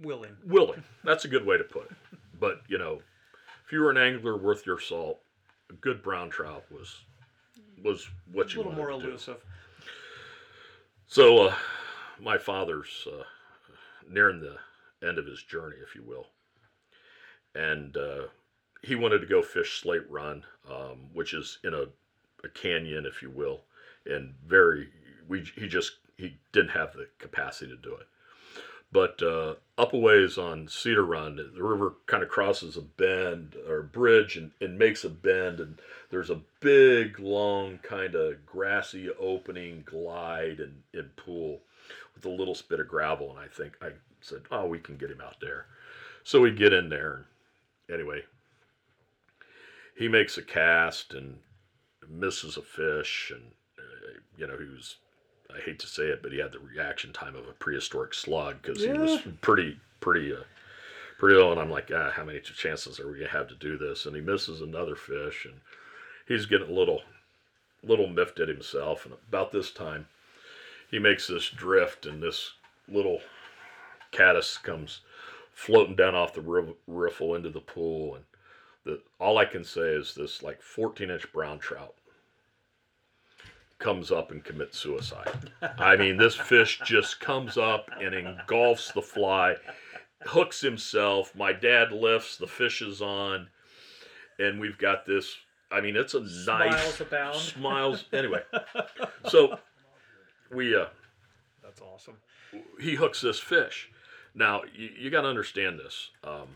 [0.00, 0.36] Willing.
[0.44, 0.82] willing.
[1.04, 1.96] That's a good way to put it.
[2.40, 3.00] But you know,
[3.64, 5.20] if you were an angler worth your salt,
[5.70, 7.04] a good brown trout was
[7.84, 9.08] was what A you little wanted more to do.
[9.10, 9.36] elusive.
[11.06, 11.54] So, uh,
[12.20, 13.22] my father's uh,
[14.08, 14.56] nearing the
[15.06, 16.26] end of his journey, if you will,
[17.54, 18.22] and uh,
[18.82, 21.84] he wanted to go fish Slate Run, um, which is in a,
[22.44, 23.62] a canyon, if you will,
[24.06, 24.88] and very
[25.28, 28.06] we he just he didn't have the capacity to do it.
[28.92, 33.56] But uh, up a ways on Cedar Run, the river kind of crosses a bend
[33.66, 35.80] or a bridge and, and makes a bend, and
[36.10, 41.60] there's a big, long, kind of grassy opening glide and, and pool
[42.14, 43.30] with a little spit of gravel.
[43.30, 45.66] And I think I said, "Oh, we can get him out there."
[46.22, 47.24] So we get in there.
[47.90, 48.22] Anyway,
[49.96, 51.38] he makes a cast and
[52.08, 54.96] misses a fish, and uh, you know he was
[55.54, 58.62] I hate to say it, but he had the reaction time of a prehistoric slug
[58.62, 60.44] because he was pretty, pretty, uh,
[61.18, 61.52] pretty low.
[61.52, 64.06] And I'm like, ah, how many chances are we gonna have to do this?
[64.06, 65.60] And he misses another fish, and
[66.26, 67.02] he's getting a little,
[67.82, 69.04] little miffed at himself.
[69.04, 70.06] And about this time,
[70.90, 72.52] he makes this drift, and this
[72.88, 73.20] little
[74.10, 75.00] caddis comes
[75.52, 78.24] floating down off the riffle into the pool, and
[78.84, 81.94] the all I can say is this like 14 inch brown trout
[83.78, 85.50] comes up and commits suicide.
[85.78, 89.56] I mean, this fish just comes up and engulfs the fly,
[90.22, 91.34] hooks himself.
[91.34, 93.48] My dad lifts, the fish is on,
[94.38, 95.34] and we've got this.
[95.70, 97.36] I mean, it's a nice Smiles abound.
[97.36, 98.04] smiles.
[98.12, 98.42] Anyway,
[99.28, 99.58] so
[100.52, 100.86] we uh,
[101.62, 102.16] That's awesome.
[102.80, 103.90] he hooks this fish.
[104.34, 106.10] Now you, you got to understand this.
[106.24, 106.48] Um,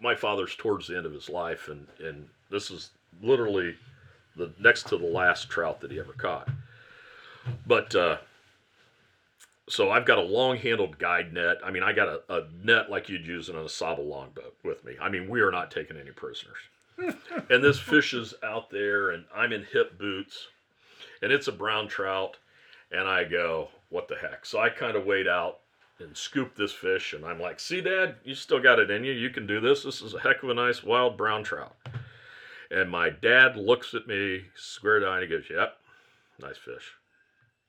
[0.00, 2.90] my father's towards the end of his life, and and this is
[3.22, 3.74] literally
[4.36, 6.48] the next to the last trout that he ever caught.
[7.66, 8.18] But uh,
[9.68, 11.58] so I've got a long-handled guide net.
[11.64, 14.84] I mean, I got a, a net like you'd use in a Saba longboat with
[14.84, 14.94] me.
[15.00, 16.56] I mean, we are not taking any prisoners.
[17.50, 20.48] and this fish is out there, and I'm in hip boots,
[21.22, 22.36] and it's a brown trout,
[22.90, 24.44] and I go, what the heck?
[24.46, 25.60] So I kind of wade out
[25.98, 29.12] and scoop this fish, and I'm like, see, Dad, you still got it in you.
[29.12, 29.82] You can do this.
[29.82, 31.74] This is a heck of a nice wild brown trout.
[32.70, 35.78] And my dad looks at me square eye and he goes, yep,
[36.40, 36.92] nice fish.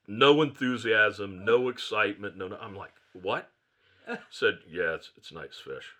[0.07, 2.47] No enthusiasm, no excitement, no.
[2.47, 2.57] no.
[2.57, 3.49] I'm like, what?
[4.30, 5.93] Said, yeah, it's it's nice fish.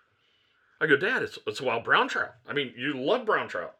[0.80, 2.34] I go, Dad, it's it's a wild brown trout.
[2.48, 3.76] I mean, you love brown trout.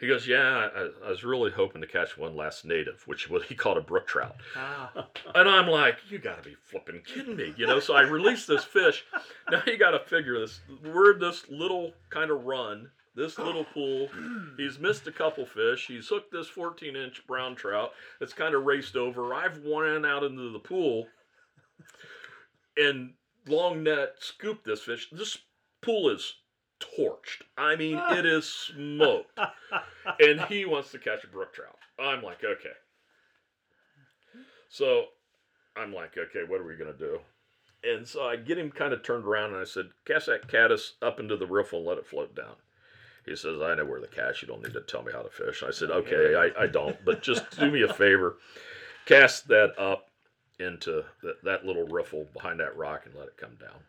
[0.00, 3.44] He goes, Yeah, I, I was really hoping to catch one last native, which what
[3.44, 4.36] he called a brook trout.
[4.56, 5.06] Ah.
[5.34, 7.80] And I'm like, you got to be flipping kidding me, you know?
[7.80, 9.04] So I release this fish.
[9.50, 10.60] Now you got to figure this.
[10.82, 14.08] We're in this little kind of run, this little pool.
[14.56, 15.86] He's missed a couple fish.
[15.86, 19.34] He's hooked this 14 inch brown trout that's kind of raced over.
[19.34, 21.06] I've went out into the pool
[22.76, 23.14] and
[23.46, 25.08] long net scooped this fish.
[25.12, 25.38] This
[25.80, 26.34] pool is
[26.98, 27.42] torched.
[27.56, 29.38] I mean, it is smoked.
[30.20, 31.76] And he wants to catch a brook trout.
[31.98, 32.74] I'm like, okay.
[34.68, 35.06] So
[35.76, 37.20] I'm like, okay, what are we gonna do?
[37.84, 40.94] And so I get him kind of turned around and I said, cast that caddis
[41.02, 42.54] up into the riffle and let it float down.
[43.26, 44.42] He says, I know where the cash.
[44.42, 45.62] You don't need to tell me how to fish.
[45.62, 48.36] I said, okay, I, I don't, but just do me a favor.
[49.06, 50.08] Cast that up
[50.58, 53.80] into that, that little riffle behind that rock and let it come down.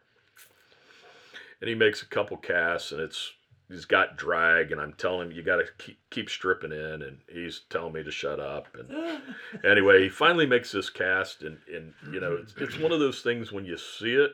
[1.66, 3.34] And he makes a couple casts and it's
[3.68, 7.18] he's got drag and I'm telling him you got to keep, keep stripping in and
[7.28, 9.24] he's telling me to shut up and
[9.66, 13.22] anyway he finally makes this cast and, and you know it's, it's one of those
[13.24, 14.34] things when you see it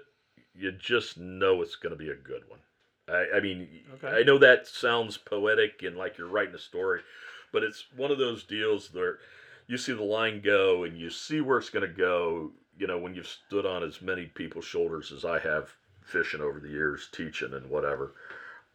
[0.54, 2.60] you just know it's going to be a good one
[3.08, 4.10] I, I mean Okay.
[4.10, 7.00] I know that sounds poetic and like you're writing a story
[7.54, 9.20] but it's one of those deals where
[9.68, 12.98] you see the line go and you see where it's going to go you know
[12.98, 15.74] when you've stood on as many people's shoulders as I have
[16.12, 18.14] fishing over the years teaching and whatever.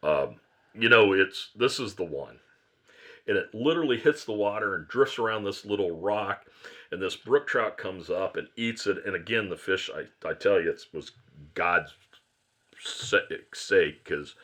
[0.03, 0.39] Um,
[0.73, 2.39] you know it's this is the one.
[3.27, 6.45] And it literally hits the water and drifts around this little rock
[6.91, 9.05] and this brook trout comes up and eats it.
[9.05, 11.11] And again the fish i, I tell you it was
[11.53, 11.93] god's
[13.53, 14.35] sake because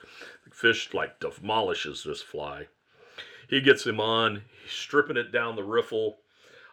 [0.45, 2.67] the fish like demolishes this fly.
[3.49, 6.17] He gets him on he's stripping it down the riffle.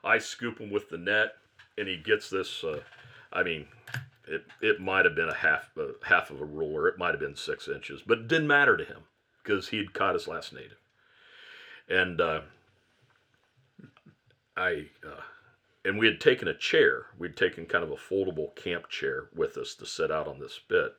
[0.03, 1.35] I scoop him with the net
[1.81, 2.81] and he gets this uh,
[3.33, 3.67] i mean
[4.31, 7.21] it, it might have been a half a half of a ruler it might have
[7.21, 9.03] been six inches but it didn't matter to him
[9.43, 10.79] because he'd caught his last native
[11.91, 12.41] and uh,
[14.57, 15.21] I uh,
[15.85, 17.07] and we had taken a chair.
[17.19, 20.55] We'd taken kind of a foldable camp chair with us to sit out on this
[20.55, 20.93] spit.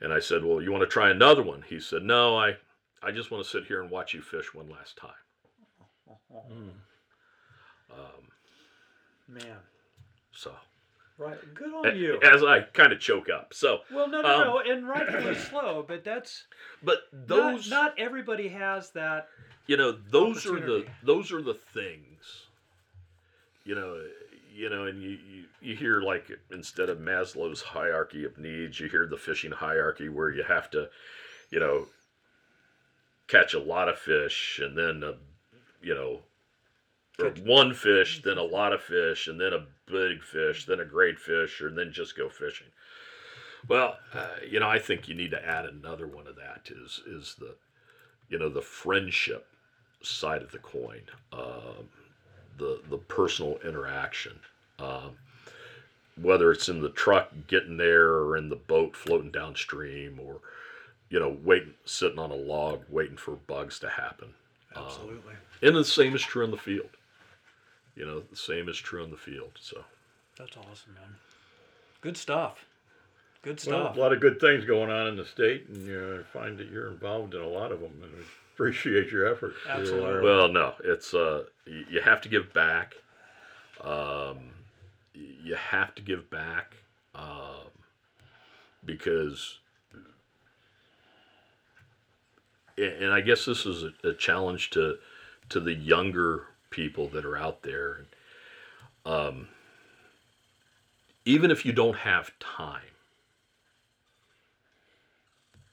[0.00, 2.56] And I said, "Well, you want to try another one?" He said, "No, I
[3.02, 5.10] I just want to sit here and watch you fish one last time."
[7.90, 8.28] Um,
[9.28, 9.58] Man.
[10.32, 10.54] so
[11.18, 11.38] Right.
[11.54, 12.18] Good on you.
[12.22, 13.54] as I kind of choke up.
[13.54, 16.44] So, Well, no, no, Um, no, and rightfully slow, but that's
[16.82, 19.28] but those not, not everybody has that.
[19.66, 22.46] you know those are the those are the things
[23.64, 24.02] you know
[24.52, 28.88] you know and you, you you hear like instead of maslow's hierarchy of needs you
[28.88, 30.88] hear the fishing hierarchy where you have to
[31.50, 31.86] you know
[33.28, 35.14] catch a lot of fish and then a,
[35.80, 36.20] you know
[37.20, 40.84] or one fish then a lot of fish and then a big fish then a
[40.84, 42.66] great fish or then just go fishing
[43.68, 47.02] well uh, you know i think you need to add another one of that is
[47.06, 47.54] is the
[48.28, 49.46] you know the friendship
[50.02, 51.02] side of the coin,
[51.32, 51.88] um,
[52.58, 54.38] the the personal interaction,
[54.78, 55.16] um,
[56.20, 60.40] whether it's in the truck getting there or in the boat floating downstream or
[61.10, 64.28] you know waiting sitting on a log waiting for bugs to happen.
[64.74, 65.34] Absolutely.
[65.60, 66.88] And the same is true in the field.
[67.94, 69.52] You know, the same is true in the field.
[69.60, 69.84] So
[70.38, 71.16] That's awesome, man.
[72.00, 72.64] Good stuff.
[73.42, 73.96] Good Well, stuff.
[73.96, 76.56] a lot of good things going on in the state, and you know, I find
[76.58, 78.24] that you're involved in a lot of them, and I
[78.54, 79.56] appreciate your efforts.
[79.68, 80.18] Absolutely.
[80.18, 82.94] Uh, Well, no, it's uh, you have to give back.
[83.80, 84.38] Um,
[85.14, 86.76] you have to give back
[87.16, 87.66] um,
[88.84, 89.58] because,
[92.78, 94.98] and I guess this is a, a challenge to
[95.48, 98.06] to the younger people that are out there.
[99.06, 99.48] Um,
[101.24, 102.80] even if you don't have time,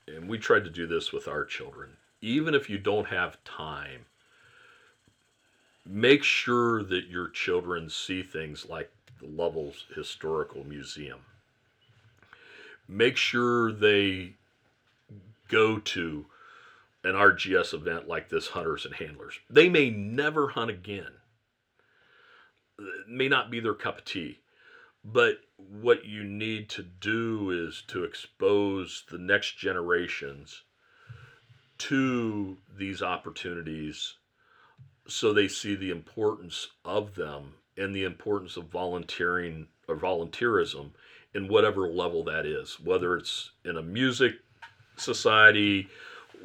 [0.07, 1.89] and we tried to do this with our children,
[2.21, 4.05] even if you don't have time,
[5.85, 11.19] make sure that your children see things like the Lovells Historical Museum.
[12.87, 14.33] Make sure they
[15.47, 16.25] go to
[17.03, 19.39] an RGS event like this, Hunters and Handlers.
[19.49, 21.11] They may never hunt again.
[22.77, 24.39] It may not be their cup of tea.
[25.03, 30.63] But what you need to do is to expose the next generations
[31.77, 34.15] to these opportunities
[35.07, 40.91] so they see the importance of them and the importance of volunteering or volunteerism
[41.33, 44.33] in whatever level that is, whether it's in a music
[44.97, 45.87] society,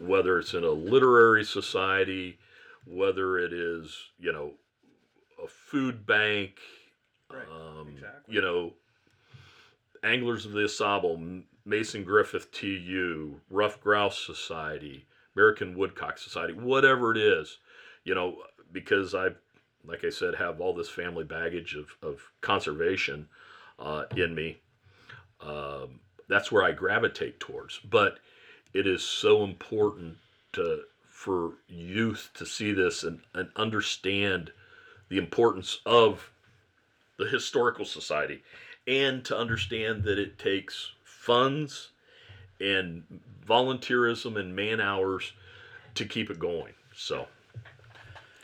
[0.00, 2.38] whether it's in a literary society,
[2.86, 4.52] whether it is, you know,
[5.42, 6.58] a food bank,
[7.30, 8.34] Right, um, exactly.
[8.34, 8.72] you know,
[10.02, 17.10] anglers of the Au Sable, Mason Griffith TU, Ruffed Grouse Society, American Woodcock Society, whatever
[17.10, 17.58] it is,
[18.04, 18.36] you know,
[18.70, 19.28] because I,
[19.84, 23.28] like I said, have all this family baggage of, of conservation
[23.78, 24.58] uh, in me.
[25.40, 27.80] Um, that's where I gravitate towards.
[27.80, 28.18] But
[28.74, 30.16] it is so important
[30.52, 34.52] to for youth to see this and, and understand
[35.08, 36.30] the importance of
[37.18, 38.42] the historical society
[38.86, 41.90] and to understand that it takes funds
[42.60, 43.04] and
[43.46, 45.32] volunteerism and man hours
[45.94, 47.26] to keep it going so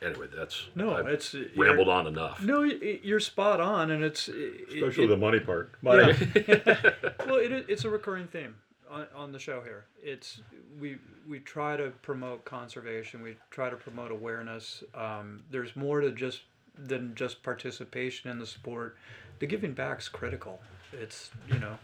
[0.01, 5.05] anyway that's No, I've it's rambled on enough No, you're spot on, and it's Especially
[5.05, 5.73] it- the money part.
[5.83, 5.93] Yeah.
[7.27, 8.55] well, it, is- it's a recurring theme
[8.91, 9.85] on, on the show here.
[10.03, 10.41] It's
[10.81, 13.23] we we try to promote conservation.
[13.23, 14.83] We try to promote awareness.
[14.95, 16.43] Um, there's more to just
[16.77, 18.97] than just participation in the sport.
[19.39, 20.61] The giving back's critical.
[20.93, 21.79] It's you know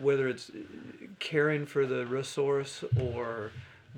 [0.00, 0.50] whether it's
[1.20, 3.50] caring for the resource or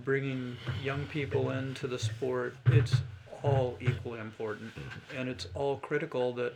[0.05, 2.57] bringing young people into the sport.
[2.67, 2.97] It's
[3.43, 4.73] all equally important,
[5.17, 6.55] and it's all critical that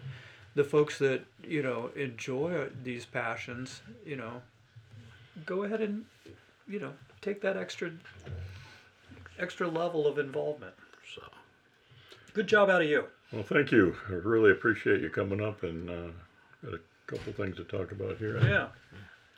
[0.54, 4.42] the folks that you know enjoy these passions, you know,
[5.46, 6.04] go ahead and
[6.68, 7.90] you know take that extra
[9.38, 10.74] extra level of involvement.
[11.14, 11.22] so
[12.34, 13.04] Good job out of you.
[13.32, 13.96] Well, thank you.
[14.08, 16.08] I really appreciate you coming up and uh,
[16.64, 18.38] got a couple things to talk about here.
[18.44, 18.68] Yeah,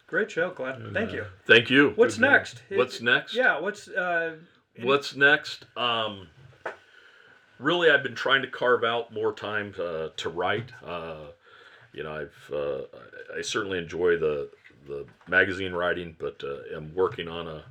[0.06, 0.90] great show, Glen.
[0.92, 1.24] Thank you.
[1.46, 2.30] thank you What's Good job.
[2.32, 2.62] next?
[2.70, 4.36] what's next Yeah, what's uh,
[4.80, 5.66] What's next?
[5.76, 6.28] Um,
[7.58, 10.72] really, I've been trying to carve out more time uh, to write.
[10.84, 11.26] Uh,
[11.92, 14.48] you know, I've uh, I- I certainly enjoy the
[14.86, 17.64] the magazine writing, but uh, am working on a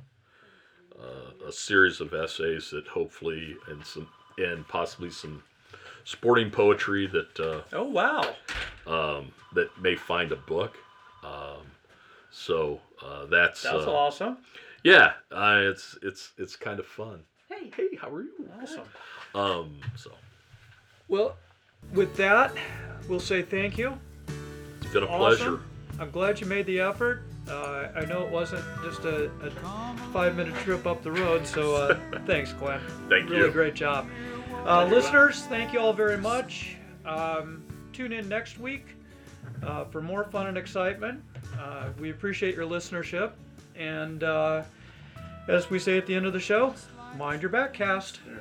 [1.00, 4.08] uh, a series of essays that hopefully and some
[4.38, 5.42] and possibly some
[6.04, 8.34] sporting poetry that uh, oh wow,
[8.86, 10.76] um, that may find a book.
[11.24, 11.66] Um,
[12.30, 14.38] so uh, that's that's uh, awesome.
[14.84, 17.20] yeah, uh, it's it's it's kind of fun.
[17.48, 18.48] Hey, hey, how are you?
[18.62, 18.88] Awesome.
[19.34, 20.10] Um, so
[21.08, 21.36] Well,
[21.92, 22.52] with that,
[23.08, 23.98] we'll say thank you.
[24.82, 25.18] it's been a Awesome.
[25.18, 25.60] pleasure.
[26.02, 27.22] I'm glad you made the effort.
[27.48, 29.50] Uh, I know it wasn't just a, a
[30.12, 31.96] five minute trip up the road, so uh,
[32.26, 32.80] thanks, Glen.
[33.08, 33.42] Thank really you.
[33.42, 34.08] Really great job.
[34.66, 36.74] Uh, listeners, thank you all very much.
[37.04, 38.96] Um, tune in next week
[39.62, 41.22] uh, for more fun and excitement.
[41.56, 43.34] Uh, we appreciate your listenership.
[43.76, 44.64] And uh,
[45.46, 46.74] as we say at the end of the show,
[47.16, 48.18] mind your back cast.
[48.26, 48.38] Yeah.